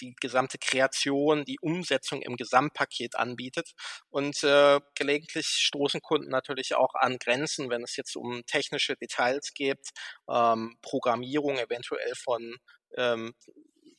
die 0.00 0.14
gesamte 0.20 0.58
Kreation, 0.58 1.44
die 1.44 1.58
Umsetzung 1.60 2.22
im 2.22 2.36
Gesamtpaket 2.36 3.16
anbietet. 3.16 3.72
Und 4.10 4.42
äh, 4.42 4.80
gelegentlich 4.94 5.46
stoßen 5.46 6.00
Kunden 6.00 6.30
natürlich 6.30 6.74
auch 6.74 6.94
an 6.94 7.18
Grenzen, 7.18 7.70
wenn 7.70 7.82
es 7.82 7.96
jetzt 7.96 8.16
um 8.16 8.44
technische 8.46 8.96
Details 8.96 9.54
geht, 9.54 9.90
ähm, 10.28 10.76
Programmierung 10.82 11.58
eventuell 11.58 12.14
von 12.16 12.56
ähm, 12.96 13.34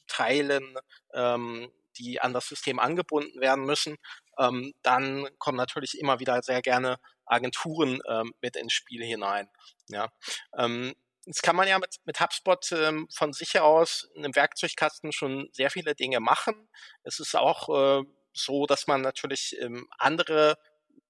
Teilen, 0.07 0.77
ähm, 1.13 1.71
die 1.97 2.19
an 2.21 2.33
das 2.33 2.47
System 2.47 2.79
angebunden 2.79 3.39
werden 3.39 3.65
müssen. 3.65 3.97
Ähm, 4.37 4.73
dann 4.81 5.27
kommen 5.37 5.57
natürlich 5.57 5.97
immer 5.97 6.19
wieder 6.19 6.41
sehr 6.41 6.61
gerne 6.61 6.97
Agenturen 7.25 7.99
ähm, 8.07 8.33
mit 8.41 8.55
ins 8.55 8.73
Spiel 8.73 9.03
hinein. 9.03 9.47
Ja. 9.87 10.09
Ähm, 10.57 10.93
Jetzt 11.25 11.41
kann 11.41 11.55
man 11.55 11.67
ja 11.67 11.79
mit, 11.79 11.95
mit 12.05 12.19
HubSpot 12.19 12.71
ähm, 12.71 13.07
von 13.11 13.33
sich 13.33 13.59
aus 13.59 14.09
in 14.13 14.23
einem 14.23 14.35
Werkzeugkasten 14.35 15.11
schon 15.11 15.49
sehr 15.51 15.71
viele 15.71 15.95
Dinge 15.95 16.19
machen. 16.19 16.69
Es 17.03 17.19
ist 17.19 17.35
auch 17.35 18.03
äh, 18.03 18.05
so, 18.31 18.67
dass 18.67 18.85
man 18.85 19.01
natürlich 19.01 19.57
ähm, 19.59 19.87
andere 19.97 20.57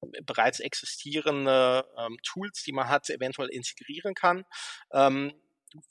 äh, 0.02 0.22
bereits 0.22 0.62
existierende 0.62 1.86
ähm, 1.98 2.18
Tools, 2.24 2.64
die 2.64 2.72
man 2.72 2.88
hat, 2.88 3.10
eventuell 3.10 3.50
integrieren 3.50 4.14
kann. 4.16 4.46
Ähm, 4.94 5.34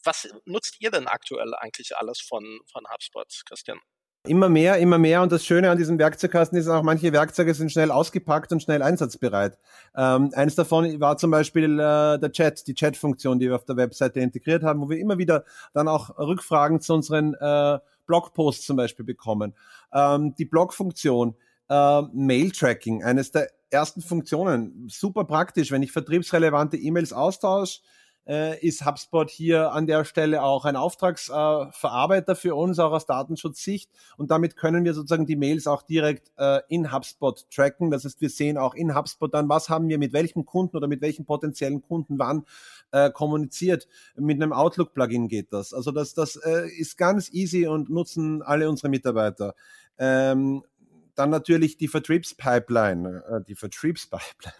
was 0.02 0.28
nutzt 0.46 0.80
ihr 0.80 0.90
denn 0.90 1.06
aktuell 1.06 1.54
eigentlich 1.54 1.94
alles 1.96 2.20
von, 2.20 2.60
von 2.72 2.84
HubSpot, 2.90 3.28
Christian? 3.46 3.80
Immer 4.26 4.48
mehr, 4.48 4.78
immer 4.78 4.96
mehr. 4.96 5.20
Und 5.20 5.32
das 5.32 5.44
Schöne 5.44 5.68
an 5.68 5.76
diesem 5.76 5.98
Werkzeugkasten 5.98 6.56
ist 6.56 6.66
auch, 6.66 6.82
manche 6.82 7.12
Werkzeuge 7.12 7.52
sind 7.52 7.70
schnell 7.70 7.90
ausgepackt 7.90 8.52
und 8.52 8.62
schnell 8.62 8.80
einsatzbereit. 8.80 9.58
Ähm, 9.94 10.30
eines 10.32 10.54
davon 10.54 10.98
war 10.98 11.18
zum 11.18 11.30
Beispiel 11.30 11.74
äh, 11.74 12.18
der 12.18 12.32
Chat, 12.32 12.66
die 12.66 12.74
Chat-Funktion, 12.74 13.38
die 13.38 13.48
wir 13.48 13.56
auf 13.56 13.66
der 13.66 13.76
Webseite 13.76 14.20
integriert 14.20 14.62
haben, 14.62 14.80
wo 14.80 14.88
wir 14.88 14.98
immer 14.98 15.18
wieder 15.18 15.44
dann 15.74 15.88
auch 15.88 16.16
Rückfragen 16.16 16.80
zu 16.80 16.94
unseren 16.94 17.34
äh, 17.34 17.78
Blogposts 18.06 18.64
zum 18.64 18.78
Beispiel 18.78 19.04
bekommen. 19.04 19.52
Ähm, 19.92 20.34
die 20.38 20.46
Blog-Funktion, 20.46 21.34
äh, 21.68 22.02
Mail-Tracking, 22.14 23.04
eines 23.04 23.30
der 23.30 23.50
ersten 23.68 24.00
Funktionen, 24.00 24.88
super 24.88 25.24
praktisch, 25.24 25.70
wenn 25.70 25.82
ich 25.82 25.92
vertriebsrelevante 25.92 26.78
E-Mails 26.78 27.12
austausche, 27.12 27.82
äh, 28.26 28.58
ist 28.66 28.86
HubSpot 28.86 29.28
hier 29.30 29.72
an 29.72 29.86
der 29.86 30.04
Stelle 30.04 30.42
auch 30.42 30.64
ein 30.64 30.76
Auftragsverarbeiter 30.76 32.32
äh, 32.32 32.36
für 32.36 32.54
uns, 32.54 32.78
auch 32.78 32.92
aus 32.92 33.06
Datenschutzsicht. 33.06 33.90
Und 34.16 34.30
damit 34.30 34.56
können 34.56 34.84
wir 34.84 34.94
sozusagen 34.94 35.26
die 35.26 35.36
Mails 35.36 35.66
auch 35.66 35.82
direkt 35.82 36.32
äh, 36.36 36.60
in 36.68 36.92
HubSpot 36.92 37.48
tracken. 37.50 37.90
Das 37.90 38.04
heißt, 38.04 38.20
wir 38.20 38.30
sehen 38.30 38.58
auch 38.58 38.74
in 38.74 38.94
HubSpot 38.94 39.32
dann, 39.32 39.48
was 39.48 39.68
haben 39.68 39.88
wir 39.88 39.98
mit 39.98 40.12
welchem 40.12 40.44
Kunden 40.44 40.76
oder 40.76 40.88
mit 40.88 41.00
welchen 41.00 41.24
potenziellen 41.24 41.82
Kunden 41.82 42.18
wann 42.18 42.44
äh, 42.92 43.10
kommuniziert. 43.10 43.88
Mit 44.16 44.40
einem 44.40 44.52
Outlook-Plugin 44.52 45.28
geht 45.28 45.52
das. 45.52 45.74
Also 45.74 45.90
das, 45.90 46.14
das 46.14 46.36
äh, 46.36 46.68
ist 46.68 46.96
ganz 46.96 47.32
easy 47.32 47.66
und 47.66 47.90
nutzen 47.90 48.42
alle 48.42 48.68
unsere 48.68 48.88
Mitarbeiter. 48.88 49.54
Ähm, 49.98 50.64
dann 51.14 51.30
natürlich 51.30 51.76
die 51.76 51.88
Vertriebspipeline, 51.88 53.22
äh, 53.28 53.44
die 53.46 53.54
Vertriebspipeline 53.54 54.54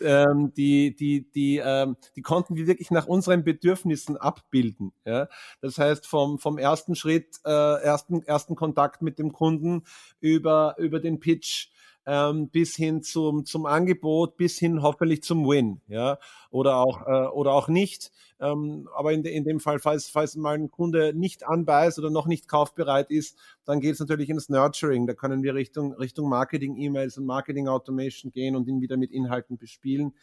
ähm, 0.00 0.52
die, 0.54 0.94
die, 0.94 1.30
die, 1.30 1.60
ähm, 1.64 1.96
die 2.16 2.22
konnten 2.22 2.56
wir 2.56 2.66
wirklich 2.66 2.90
nach 2.90 3.06
unseren 3.06 3.44
Bedürfnissen 3.44 4.16
abbilden. 4.16 4.92
Ja? 5.04 5.28
Das 5.60 5.78
heißt, 5.78 6.06
vom, 6.06 6.38
vom 6.38 6.58
ersten 6.58 6.94
Schritt, 6.94 7.38
äh, 7.44 7.50
ersten, 7.82 8.22
ersten 8.22 8.56
Kontakt 8.56 9.02
mit 9.02 9.18
dem 9.18 9.32
Kunden 9.32 9.84
über, 10.20 10.76
über 10.78 11.00
den 11.00 11.20
Pitch, 11.20 11.68
ähm, 12.06 12.48
bis 12.48 12.76
hin 12.76 13.02
zum, 13.02 13.44
zum 13.44 13.66
Angebot, 13.66 14.36
bis 14.36 14.58
hin 14.58 14.82
hoffentlich 14.82 15.22
zum 15.22 15.46
Win, 15.48 15.80
ja, 15.88 16.18
oder 16.50 16.76
auch, 16.76 17.06
äh, 17.06 17.28
oder 17.28 17.52
auch 17.52 17.68
nicht. 17.68 18.12
Ähm, 18.40 18.88
aber 18.94 19.12
in, 19.12 19.22
de, 19.22 19.34
in 19.34 19.44
dem 19.44 19.60
Fall, 19.60 19.78
falls, 19.78 20.08
falls 20.08 20.36
mal 20.36 20.54
ein 20.54 20.70
Kunde 20.70 21.14
nicht 21.14 21.46
anbeißt 21.46 21.98
oder 21.98 22.10
noch 22.10 22.26
nicht 22.26 22.48
kaufbereit 22.48 23.10
ist, 23.10 23.38
dann 23.64 23.80
geht 23.80 23.94
es 23.94 24.00
natürlich 24.00 24.28
ins 24.28 24.48
Nurturing. 24.48 25.06
Da 25.06 25.14
können 25.14 25.42
wir 25.42 25.54
Richtung, 25.54 25.94
Richtung 25.94 26.28
Marketing-E-Mails 26.28 27.18
und 27.18 27.26
Marketing-Automation 27.26 28.32
gehen 28.32 28.56
und 28.56 28.68
ihn 28.68 28.80
wieder 28.80 28.96
mit 28.96 29.10
Inhalten 29.10 29.56
bespielen. 29.56 30.14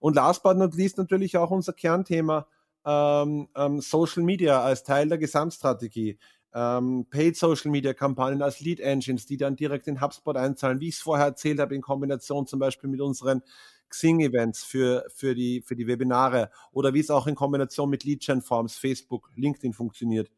Und 0.00 0.16
last 0.16 0.42
but 0.42 0.56
not 0.56 0.74
least 0.74 0.98
natürlich 0.98 1.36
auch 1.36 1.50
unser 1.50 1.72
Kernthema, 1.72 2.46
ähm, 2.84 3.48
ähm, 3.54 3.80
Social 3.80 4.22
Media 4.22 4.62
als 4.62 4.82
Teil 4.82 5.08
der 5.08 5.18
Gesamtstrategie 5.18 6.18
ähm, 6.54 7.06
Paid 7.10 7.36
Social 7.36 7.70
Media 7.70 7.92
Kampagnen 7.92 8.42
als 8.42 8.60
Lead 8.60 8.80
Engines, 8.80 9.26
die 9.26 9.36
dann 9.36 9.56
direkt 9.56 9.86
in 9.86 10.00
HubSpot 10.00 10.36
einzahlen, 10.36 10.80
wie 10.80 10.88
ich 10.88 10.96
es 10.96 11.00
vorher 11.00 11.26
erzählt 11.26 11.60
habe, 11.60 11.74
in 11.74 11.82
Kombination 11.82 12.46
zum 12.46 12.58
Beispiel 12.58 12.90
mit 12.90 13.00
unseren 13.00 13.42
Xing-Events 13.90 14.64
für, 14.64 15.04
für, 15.14 15.34
die, 15.34 15.62
für 15.62 15.76
die 15.76 15.86
Webinare 15.86 16.50
oder 16.72 16.94
wie 16.94 17.00
es 17.00 17.10
auch 17.10 17.26
in 17.26 17.34
Kombination 17.34 17.90
mit 17.90 18.04
Lead-Gen-Forms, 18.04 18.76
Facebook, 18.76 19.30
LinkedIn 19.36 19.72
funktioniert. 19.72 20.30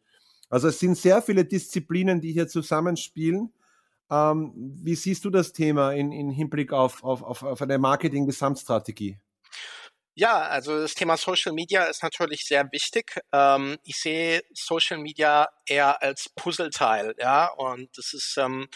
Also 0.48 0.68
es 0.68 0.80
sind 0.80 0.96
sehr 0.96 1.22
viele 1.22 1.44
Disziplinen, 1.44 2.20
die 2.20 2.32
hier 2.32 2.48
zusammenspielen. 2.48 3.52
Ähm, 4.10 4.52
wie 4.56 4.96
siehst 4.96 5.24
du 5.24 5.30
das 5.30 5.52
Thema 5.52 5.92
in, 5.92 6.10
in 6.10 6.30
Hinblick 6.30 6.72
auf, 6.72 7.04
auf, 7.04 7.22
auf, 7.22 7.42
auf 7.42 7.62
eine 7.62 7.78
Marketing-Gesamtstrategie? 7.78 9.18
Ja, 10.20 10.40
also 10.42 10.78
das 10.82 10.94
Thema 10.94 11.16
Social 11.16 11.54
Media 11.54 11.84
ist 11.84 12.02
natürlich 12.02 12.44
sehr 12.44 12.70
wichtig. 12.72 13.18
Ähm, 13.32 13.78
ich 13.84 13.96
sehe 13.98 14.42
Social 14.52 14.98
Media 14.98 15.48
eher 15.66 16.02
als 16.02 16.28
Puzzleteil, 16.36 17.14
ja, 17.18 17.46
und 17.46 17.88
das 17.96 18.12
ist 18.12 18.36
ähm, 18.36 18.68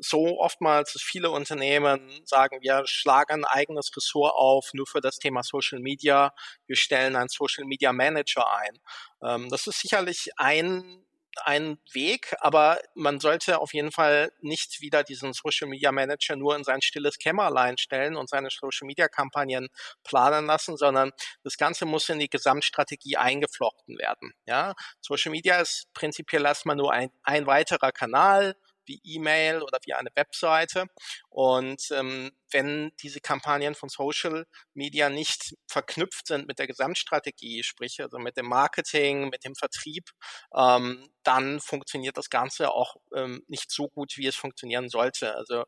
so 0.00 0.38
oftmals, 0.38 0.92
dass 0.92 1.00
viele 1.00 1.30
Unternehmen 1.30 2.20
sagen, 2.26 2.58
wir 2.60 2.82
schlagen 2.84 3.32
ein 3.32 3.44
eigenes 3.46 3.96
Ressort 3.96 4.34
auf, 4.34 4.74
nur 4.74 4.86
für 4.86 5.00
das 5.00 5.18
Thema 5.18 5.42
Social 5.42 5.78
Media. 5.80 6.34
Wir 6.66 6.76
stellen 6.76 7.16
einen 7.16 7.30
Social 7.30 7.64
Media 7.64 7.94
Manager 7.94 8.46
ein. 8.54 8.78
Ähm, 9.22 9.48
das 9.48 9.66
ist 9.66 9.80
sicherlich 9.80 10.28
ein 10.36 11.02
ein 11.44 11.78
Weg, 11.92 12.34
aber 12.40 12.78
man 12.94 13.20
sollte 13.20 13.60
auf 13.60 13.74
jeden 13.74 13.92
Fall 13.92 14.32
nicht 14.40 14.80
wieder 14.80 15.02
diesen 15.02 15.32
Social 15.32 15.68
Media 15.68 15.92
Manager 15.92 16.36
nur 16.36 16.56
in 16.56 16.64
sein 16.64 16.82
stilles 16.82 17.18
Kämmerlein 17.18 17.78
stellen 17.78 18.16
und 18.16 18.28
seine 18.28 18.48
Social 18.50 18.86
Media 18.86 19.08
Kampagnen 19.08 19.68
planen 20.02 20.46
lassen, 20.46 20.76
sondern 20.76 21.12
das 21.42 21.56
Ganze 21.56 21.86
muss 21.86 22.08
in 22.08 22.18
die 22.18 22.28
Gesamtstrategie 22.28 23.16
eingeflochten 23.16 23.98
werden. 23.98 24.32
Ja, 24.46 24.74
Social 25.00 25.32
Media 25.32 25.60
ist 25.60 25.92
prinzipiell 25.94 26.44
erstmal 26.44 26.76
nur 26.76 26.92
ein, 26.92 27.10
ein 27.22 27.46
weiterer 27.46 27.92
Kanal, 27.92 28.56
wie 28.86 29.00
E-Mail 29.04 29.62
oder 29.62 29.78
wie 29.84 29.94
eine 29.94 30.10
Webseite. 30.14 30.86
Und 31.28 31.90
ähm, 31.90 32.32
wenn 32.50 32.92
diese 33.02 33.20
Kampagnen 33.20 33.74
von 33.74 33.88
Social 33.88 34.46
Media 34.74 35.08
nicht 35.10 35.54
verknüpft 35.66 36.26
sind 36.28 36.46
mit 36.46 36.58
der 36.58 36.66
Gesamtstrategie, 36.66 37.62
sprich 37.62 38.00
also 38.00 38.18
mit 38.18 38.36
dem 38.36 38.46
Marketing, 38.46 39.28
mit 39.28 39.44
dem 39.44 39.54
Vertrieb, 39.54 40.10
ähm, 40.56 41.08
dann 41.22 41.60
funktioniert 41.60 42.16
das 42.16 42.30
Ganze 42.30 42.70
auch 42.70 42.96
ähm, 43.14 43.42
nicht 43.48 43.70
so 43.70 43.88
gut, 43.88 44.16
wie 44.16 44.26
es 44.26 44.36
funktionieren 44.36 44.88
sollte. 44.88 45.34
Also 45.34 45.64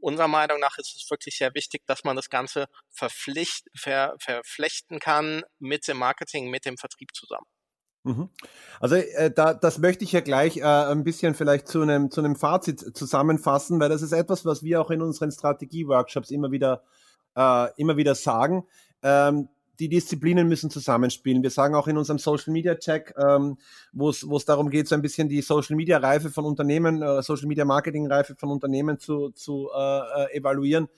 unserer 0.00 0.28
Meinung 0.28 0.60
nach 0.60 0.78
ist 0.78 0.94
es 0.96 1.10
wirklich 1.10 1.36
sehr 1.36 1.54
wichtig, 1.54 1.82
dass 1.86 2.04
man 2.04 2.16
das 2.16 2.30
Ganze 2.30 2.66
verpflicht, 2.90 3.66
ver, 3.74 4.14
verflechten 4.18 4.98
kann 5.00 5.42
mit 5.58 5.88
dem 5.88 5.98
Marketing, 5.98 6.50
mit 6.50 6.64
dem 6.64 6.76
Vertrieb 6.76 7.10
zusammen. 7.14 7.46
Mhm. 8.02 8.30
Also 8.80 8.96
äh, 8.96 9.30
da, 9.30 9.52
das 9.52 9.78
möchte 9.78 10.04
ich 10.04 10.12
ja 10.12 10.20
gleich 10.20 10.58
äh, 10.58 10.62
ein 10.62 11.04
bisschen 11.04 11.34
vielleicht 11.34 11.68
zu 11.68 11.82
einem, 11.82 12.10
zu 12.10 12.20
einem 12.20 12.36
Fazit 12.36 12.96
zusammenfassen, 12.96 13.78
weil 13.78 13.90
das 13.90 14.02
ist 14.02 14.12
etwas, 14.12 14.44
was 14.44 14.62
wir 14.62 14.80
auch 14.80 14.90
in 14.90 15.02
unseren 15.02 15.30
Strategie-Workshops 15.30 16.30
immer 16.30 16.50
wieder, 16.50 16.82
äh, 17.36 17.68
immer 17.76 17.96
wieder 17.96 18.14
sagen. 18.14 18.64
Ähm, 19.02 19.48
die 19.80 19.88
Disziplinen 19.88 20.46
müssen 20.46 20.70
zusammenspielen. 20.70 21.42
Wir 21.42 21.50
sagen 21.50 21.74
auch 21.74 21.88
in 21.88 21.96
unserem 21.96 22.18
Social 22.18 22.52
Media 22.52 22.74
Check, 22.74 23.14
ähm, 23.16 23.56
wo 23.92 24.10
es 24.10 24.44
darum 24.44 24.68
geht, 24.68 24.88
so 24.88 24.94
ein 24.94 25.02
bisschen 25.02 25.28
die 25.28 25.40
Social 25.40 25.74
Media 25.74 25.98
Reife 25.98 26.30
von 26.30 26.44
Unternehmen, 26.44 27.02
äh, 27.02 27.22
Social 27.22 27.46
Media 27.46 27.64
Marketing 27.64 28.06
Reife 28.06 28.34
von 28.36 28.50
Unternehmen 28.50 28.98
zu, 28.98 29.30
zu 29.30 29.70
äh, 29.74 30.24
äh 30.24 30.38
evaluieren, 30.38 30.88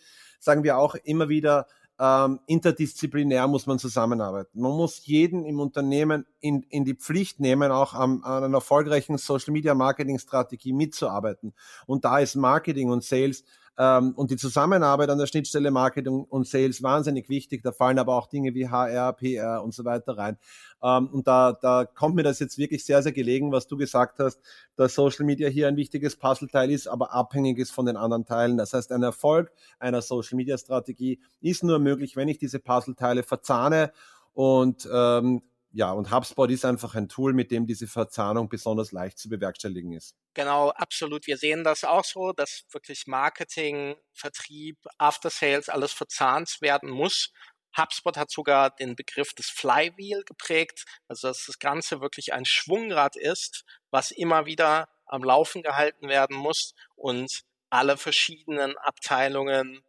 sagen 0.41 0.65
wir 0.65 0.79
auch 0.79 0.97
immer 1.05 1.29
wieder, 1.29 1.67
ähm, 1.99 2.41
interdisziplinär 2.47 3.47
muss 3.47 3.67
man 3.67 3.79
zusammenarbeiten. 3.79 4.61
Man 4.61 4.73
muss 4.73 5.07
jeden 5.07 5.45
im 5.45 5.61
Unternehmen 5.61 6.27
in, 6.41 6.63
in 6.63 6.85
die 6.85 6.95
Pflicht 6.95 7.41
nehmen, 7.41 7.71
auch 7.71 7.95
am, 7.95 8.25
an 8.25 8.45
einer 8.45 8.59
erfolgreichen 8.59 9.19
Social 9.19 9.53
Media 9.53 9.75
Marketing 9.75 10.19
Strategie 10.19 10.73
mitzuarbeiten. 10.73 11.55
Und 11.87 12.05
da 12.05 12.19
ist 12.19 12.35
Marketing 12.35 12.91
und 12.91 13.05
Sales 13.05 13.45
ähm, 13.79 14.13
und 14.17 14.31
die 14.31 14.37
Zusammenarbeit 14.37 15.09
an 15.09 15.19
der 15.19 15.27
Schnittstelle 15.27 15.71
Marketing 15.71 16.25
und 16.29 16.47
Sales 16.47 16.83
wahnsinnig 16.83 17.29
wichtig. 17.29 17.63
Da 17.63 17.73
fallen 17.73 17.99
aber 17.99 18.17
auch 18.17 18.27
Dinge 18.27 18.55
wie 18.55 18.69
HR, 18.69 19.13
PR 19.15 19.63
und 19.63 19.75
so 19.75 19.85
weiter 19.85 20.17
rein. 20.19 20.37
Ähm, 20.83 21.09
und 21.09 21.27
da, 21.27 21.53
da 21.53 21.85
kommt 21.85 22.15
mir 22.15 22.23
das 22.23 22.39
jetzt 22.39 22.59
wirklich 22.59 22.85
sehr, 22.85 23.03
sehr 23.03 23.13
gelegen, 23.13 23.53
was 23.53 23.67
du 23.67 23.77
gesagt 23.77 24.19
hast, 24.19 24.41
dass 24.77 24.95
Social 24.95 25.25
Media 25.25 25.49
hier 25.49 25.69
ein 25.69 25.77
wichtiges 25.77 26.17
Puzzleteil 26.17 26.71
ist, 26.71 26.87
aber 26.87 27.13
abhängig 27.13 27.59
ist 27.59 27.71
von 27.71 27.87
den 27.87 27.97
anderen 27.97 28.27
Teilen. 28.27 28.57
Das 28.57 28.73
heißt, 28.73 28.93
ein 28.93 29.03
Erfolg 29.03 29.53
einer 29.79 30.03
Social 30.03 30.37
Media 30.37 30.59
Strategie 30.59 31.21
ist 31.41 31.65
nur 31.65 31.79
möglich, 31.79 32.17
wenn 32.17 32.29
ich 32.29 32.39
diese 32.39 32.59
Puzzleteile 32.59 33.23
verzahne 33.23 33.93
und 34.35 34.89
ähm, 34.93 35.43
ja, 35.73 35.91
und 35.91 36.11
HubSpot 36.11 36.51
ist 36.51 36.65
einfach 36.65 36.95
ein 36.95 37.09
Tool, 37.09 37.33
mit 37.33 37.51
dem 37.51 37.67
diese 37.67 37.87
Verzahnung 37.87 38.49
besonders 38.49 38.93
leicht 38.93 39.19
zu 39.19 39.29
bewerkstelligen 39.29 39.93
ist. 39.93 40.15
Genau, 40.35 40.71
absolut. 40.71 41.27
Wir 41.27 41.39
sehen 41.39 41.65
das 41.65 41.85
auch 41.85 42.05
so, 42.05 42.33
dass 42.33 42.65
wirklich 42.71 43.07
Marketing, 43.07 43.97
Vertrieb, 44.13 44.79
After 44.99 45.31
Sales 45.31 45.69
alles 45.69 45.93
verzahnt 45.93 46.59
werden 46.61 46.91
muss. 46.91 47.33
HubSpot 47.77 48.19
hat 48.19 48.31
sogar 48.31 48.71
den 48.71 48.97
Begriff 48.97 49.33
des 49.33 49.47
Flywheel 49.47 50.25
geprägt, 50.25 50.85
also 51.09 51.29
dass 51.29 51.47
das 51.47 51.59
Ganze 51.59 52.03
wirklich 52.03 52.35
ein 52.35 52.45
Schwungrad 52.45 53.17
ist, 53.17 53.65
was 53.91 54.11
immer 54.11 54.45
wieder 54.45 54.89
am 55.07 55.25
Laufen 55.25 55.63
gehalten 55.63 56.09
werden 56.09 56.37
muss 56.37 56.75
und 56.97 57.43
alle 57.71 57.97
verschiedenen 57.97 58.77
Abteilungen 58.77 59.83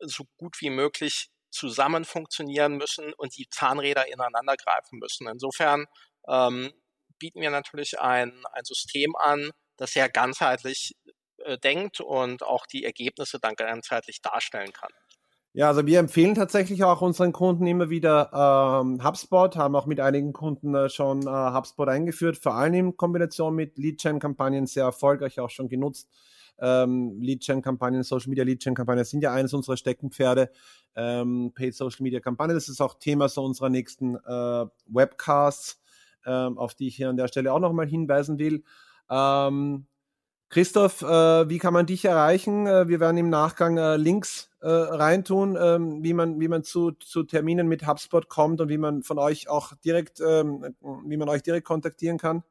so 0.00 0.24
gut 0.36 0.60
wie 0.60 0.70
möglich 0.70 1.30
zusammen 1.50 2.04
funktionieren 2.04 2.76
müssen 2.76 3.12
und 3.14 3.36
die 3.36 3.48
Zahnräder 3.50 4.12
ineinander 4.12 4.56
greifen 4.56 4.98
müssen. 4.98 5.28
Insofern 5.28 5.86
ähm, 6.28 6.72
bieten 7.18 7.40
wir 7.40 7.50
natürlich 7.50 8.00
ein, 8.00 8.32
ein 8.52 8.64
System 8.64 9.14
an, 9.16 9.50
das 9.76 9.92
sehr 9.92 10.08
ganzheitlich 10.08 10.96
äh, 11.38 11.58
denkt 11.58 12.00
und 12.00 12.42
auch 12.42 12.66
die 12.66 12.84
Ergebnisse 12.84 13.38
dann 13.40 13.54
ganzheitlich 13.54 14.20
darstellen 14.22 14.72
kann. 14.72 14.90
Ja, 15.52 15.66
also 15.66 15.84
wir 15.84 15.98
empfehlen 15.98 16.36
tatsächlich 16.36 16.84
auch 16.84 17.02
unseren 17.02 17.32
Kunden 17.32 17.66
immer 17.66 17.90
wieder 17.90 18.30
ähm, 18.82 19.02
HubSpot, 19.02 19.56
haben 19.56 19.74
auch 19.74 19.86
mit 19.86 19.98
einigen 19.98 20.32
Kunden 20.32 20.76
äh, 20.76 20.88
schon 20.88 21.22
äh, 21.22 21.26
HubSpot 21.26 21.88
eingeführt, 21.88 22.36
vor 22.36 22.54
allem 22.54 22.74
in 22.74 22.96
Kombination 22.96 23.56
mit 23.56 23.76
Lead-Gen-Kampagnen 23.76 24.66
sehr 24.66 24.84
erfolgreich 24.84 25.40
auch 25.40 25.50
schon 25.50 25.68
genutzt. 25.68 26.08
Ähm, 26.60 27.20
Lead-Gen-Kampagnen, 27.20 28.02
Social-Media 28.02 28.44
Lead-Gen-Kampagnen 28.44 29.04
sind 29.04 29.22
ja 29.22 29.32
eines 29.32 29.54
unserer 29.54 29.76
Steckenpferde. 29.76 30.50
Ähm, 30.94 31.52
Paid 31.54 31.74
Social-Media-Kampagnen, 31.74 32.56
das 32.56 32.68
ist 32.68 32.80
auch 32.80 32.94
Thema 32.98 33.28
so 33.28 33.44
unserer 33.44 33.70
nächsten 33.70 34.16
äh, 34.16 34.66
Webcasts, 34.86 35.80
ähm, 36.26 36.58
auf 36.58 36.74
die 36.74 36.88
ich 36.88 36.96
hier 36.96 37.08
an 37.08 37.16
der 37.16 37.28
Stelle 37.28 37.52
auch 37.52 37.60
nochmal 37.60 37.86
hinweisen 37.86 38.38
will. 38.38 38.64
Ähm, 39.08 39.86
Christoph, 40.50 41.02
äh, 41.02 41.48
wie 41.48 41.58
kann 41.58 41.72
man 41.72 41.86
dich 41.86 42.04
erreichen? 42.04 42.66
Äh, 42.66 42.88
wir 42.88 42.98
werden 42.98 43.16
im 43.18 43.30
Nachgang 43.30 43.78
äh, 43.78 43.96
Links 43.96 44.50
äh, 44.60 44.68
reintun, 44.68 45.56
ähm, 45.60 46.02
wie 46.02 46.12
man, 46.12 46.40
wie 46.40 46.48
man 46.48 46.64
zu, 46.64 46.90
zu 46.90 47.22
Terminen 47.22 47.68
mit 47.68 47.86
HubSpot 47.86 48.28
kommt 48.28 48.60
und 48.60 48.68
wie 48.68 48.76
man 48.76 49.04
von 49.04 49.20
euch 49.20 49.48
auch 49.48 49.74
direkt, 49.84 50.20
ähm, 50.20 50.74
wie 51.06 51.16
man 51.16 51.28
euch 51.28 51.42
direkt 51.42 51.66
kontaktieren 51.66 52.18
kann. 52.18 52.42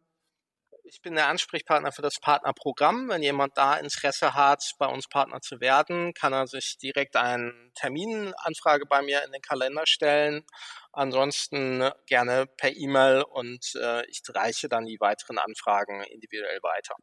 Ich 0.92 1.04
bin 1.04 1.14
der 1.14 1.28
Ansprechpartner 1.28 1.92
für 1.92 2.02
das 2.02 2.20
Partnerprogramm. 2.20 3.10
Wenn 3.10 3.22
jemand 3.22 3.56
da 3.58 3.76
Interesse 3.76 4.34
hat, 4.34 4.74
bei 4.80 4.88
uns 4.88 5.08
Partner 5.08 5.40
zu 5.40 5.62
werden, 5.62 6.14
kann 6.16 6.34
er 6.34 6.48
sich 6.48 6.78
direkt 6.82 7.16
eine 7.16 7.54
Terminanfrage 7.76 8.86
bei 8.88 9.04
mir 9.04 9.24
in 9.24 9.32
den 9.32 9.42
Kalender 9.42 9.84
stellen. 9.86 10.44
Ansonsten 10.92 11.88
gerne 12.08 12.48
per 12.58 12.76
E-Mail 12.76 13.22
und 13.22 13.76
äh, 13.76 14.04
ich 14.08 14.24
reiche 14.34 14.68
dann 14.68 14.86
die 14.86 15.00
weiteren 15.00 15.38
Anfragen 15.38 16.02
individuell 16.04 16.60
weiter. 16.64 16.96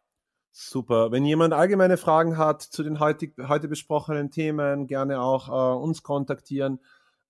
Super. 0.50 1.12
Wenn 1.12 1.24
jemand 1.24 1.54
allgemeine 1.54 1.96
Fragen 1.96 2.38
hat 2.38 2.62
zu 2.62 2.82
den 2.82 2.98
heute, 2.98 3.30
heute 3.46 3.68
besprochenen 3.68 4.32
Themen, 4.32 4.88
gerne 4.88 5.20
auch 5.20 5.48
äh, 5.48 5.78
uns 5.80 6.02
kontaktieren. 6.02 6.80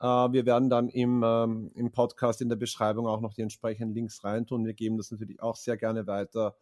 Äh, 0.01 0.05
wir 0.07 0.47
werden 0.47 0.69
dann 0.71 0.89
im, 0.89 1.23
ähm, 1.25 1.71
im 1.75 1.91
Podcast 1.91 2.41
in 2.43 2.49
der 2.49 2.57
Beschreibung 2.57 3.07
auch 3.07 3.21
noch 3.21 3.35
die 3.35 3.43
entsprechenden 3.43 3.95
Links 3.95 4.25
reintun. 4.25 4.65
Wir 4.65 4.75
geben 4.75 4.97
das 4.97 5.11
natürlich 5.11 5.41
auch 5.41 5.57
sehr 5.57 5.77
gerne 5.77 6.07
weiter. 6.07 6.57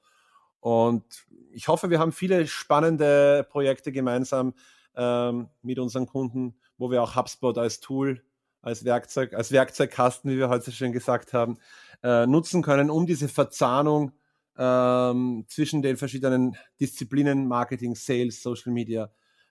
Und 0.61 1.27
ich 1.53 1.69
hoffe, 1.69 1.91
wir 1.91 1.99
haben 1.99 2.13
viele 2.13 2.47
spannende 2.47 3.47
Projekte 3.51 3.93
gemeinsam 3.93 4.55
ähm, 4.97 5.49
mit 5.63 5.79
unseren 5.79 6.07
Kunden, 6.07 6.57
wo 6.79 6.91
wir 6.91 7.03
auch 7.03 7.17
HubSpot 7.17 7.59
als 7.59 7.81
Tool, 7.81 8.23
als 8.63 8.85
Werkzeug, 8.85 9.35
als 9.35 9.53
Werkzeugkasten, 9.53 10.31
wie 10.31 10.39
wir 10.39 10.49
heute 10.49 10.73
schon 10.73 10.93
gesagt 10.93 11.33
haben, 11.35 11.59
äh, 12.03 12.27
nutzen 12.27 12.63
können, 12.63 12.89
um 12.89 13.07
diese 13.07 13.29
Verzahnung 13.29 14.13
ähm, 14.57 15.45
zwischen 15.49 15.83
den 15.83 15.97
verschiedenen 15.97 16.57
Disziplinen, 16.81 17.47
Marketing, 17.47 17.95
Sales, 17.95 18.43
Social 18.43 18.73
Media, 18.73 19.11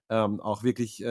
auch 0.09 0.61
wirklich 0.63 1.03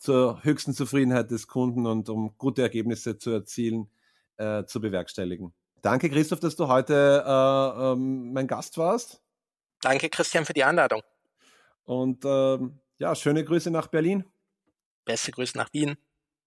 zur 0.00 0.42
höchsten 0.42 0.72
Zufriedenheit 0.72 1.30
des 1.30 1.46
Kunden 1.46 1.86
und 1.86 2.08
um 2.08 2.36
gute 2.38 2.62
Ergebnisse 2.62 3.18
zu 3.18 3.30
erzielen, 3.30 3.90
äh, 4.38 4.64
zu 4.64 4.80
bewerkstelligen. 4.80 5.52
Danke, 5.82 6.08
Christoph, 6.08 6.40
dass 6.40 6.56
du 6.56 6.68
heute 6.68 7.22
äh, 7.26 7.92
ähm, 7.92 8.32
mein 8.32 8.46
Gast 8.46 8.78
warst. 8.78 9.22
Danke, 9.82 10.08
Christian, 10.08 10.46
für 10.46 10.54
die 10.54 10.64
Einladung. 10.64 11.02
Und 11.84 12.24
ähm, 12.24 12.80
ja, 12.98 13.14
schöne 13.14 13.44
Grüße 13.44 13.70
nach 13.70 13.88
Berlin. 13.88 14.24
Beste 15.04 15.32
Grüße 15.32 15.56
nach 15.56 15.72
Wien. 15.72 15.96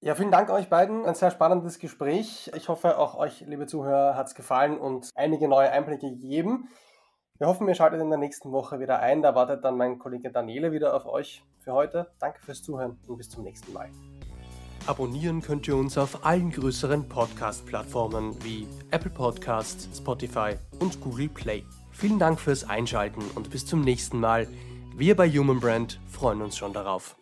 Ja, 0.01 0.15
vielen 0.15 0.31
Dank 0.31 0.49
euch 0.49 0.67
beiden. 0.67 1.05
Ein 1.05 1.15
sehr 1.15 1.31
spannendes 1.31 1.79
Gespräch. 1.79 2.51
Ich 2.55 2.69
hoffe, 2.69 2.97
auch 2.97 3.15
euch, 3.15 3.41
liebe 3.41 3.67
Zuhörer, 3.67 4.15
hat 4.15 4.27
es 4.27 4.35
gefallen 4.35 4.77
und 4.77 5.09
einige 5.15 5.47
neue 5.47 5.71
Einblicke 5.71 6.09
gegeben. 6.09 6.69
Wir 7.43 7.49
hoffen, 7.49 7.67
ihr 7.67 7.75
schaltet 7.75 7.99
in 7.99 8.09
der 8.09 8.17
nächsten 8.17 8.53
Woche 8.53 8.79
wieder 8.79 9.01
ein. 9.01 9.21
Da 9.21 9.35
wartet 9.35 9.65
dann 9.65 9.75
mein 9.75 9.99
Kollege 9.99 10.31
Daniele 10.31 10.71
wieder 10.71 10.95
auf 10.95 11.05
euch 11.05 11.43
für 11.59 11.73
heute. 11.73 12.09
Danke 12.17 12.39
fürs 12.41 12.63
Zuhören 12.63 12.97
und 13.05 13.17
bis 13.17 13.29
zum 13.29 13.43
nächsten 13.43 13.73
Mal. 13.73 13.89
Abonnieren 14.87 15.41
könnt 15.41 15.67
ihr 15.67 15.75
uns 15.75 15.97
auf 15.97 16.25
allen 16.25 16.51
größeren 16.51 17.09
Podcast-Plattformen 17.09 18.41
wie 18.45 18.65
Apple 18.91 19.11
Podcast, 19.11 19.89
Spotify 19.93 20.55
und 20.79 21.01
Google 21.01 21.27
Play. 21.27 21.65
Vielen 21.91 22.17
Dank 22.17 22.39
fürs 22.39 22.63
Einschalten 22.63 23.21
und 23.35 23.49
bis 23.49 23.65
zum 23.65 23.81
nächsten 23.81 24.21
Mal. 24.21 24.47
Wir 24.95 25.17
bei 25.17 25.29
Human 25.29 25.59
Brand 25.59 25.99
freuen 26.09 26.41
uns 26.41 26.55
schon 26.55 26.71
darauf. 26.71 27.17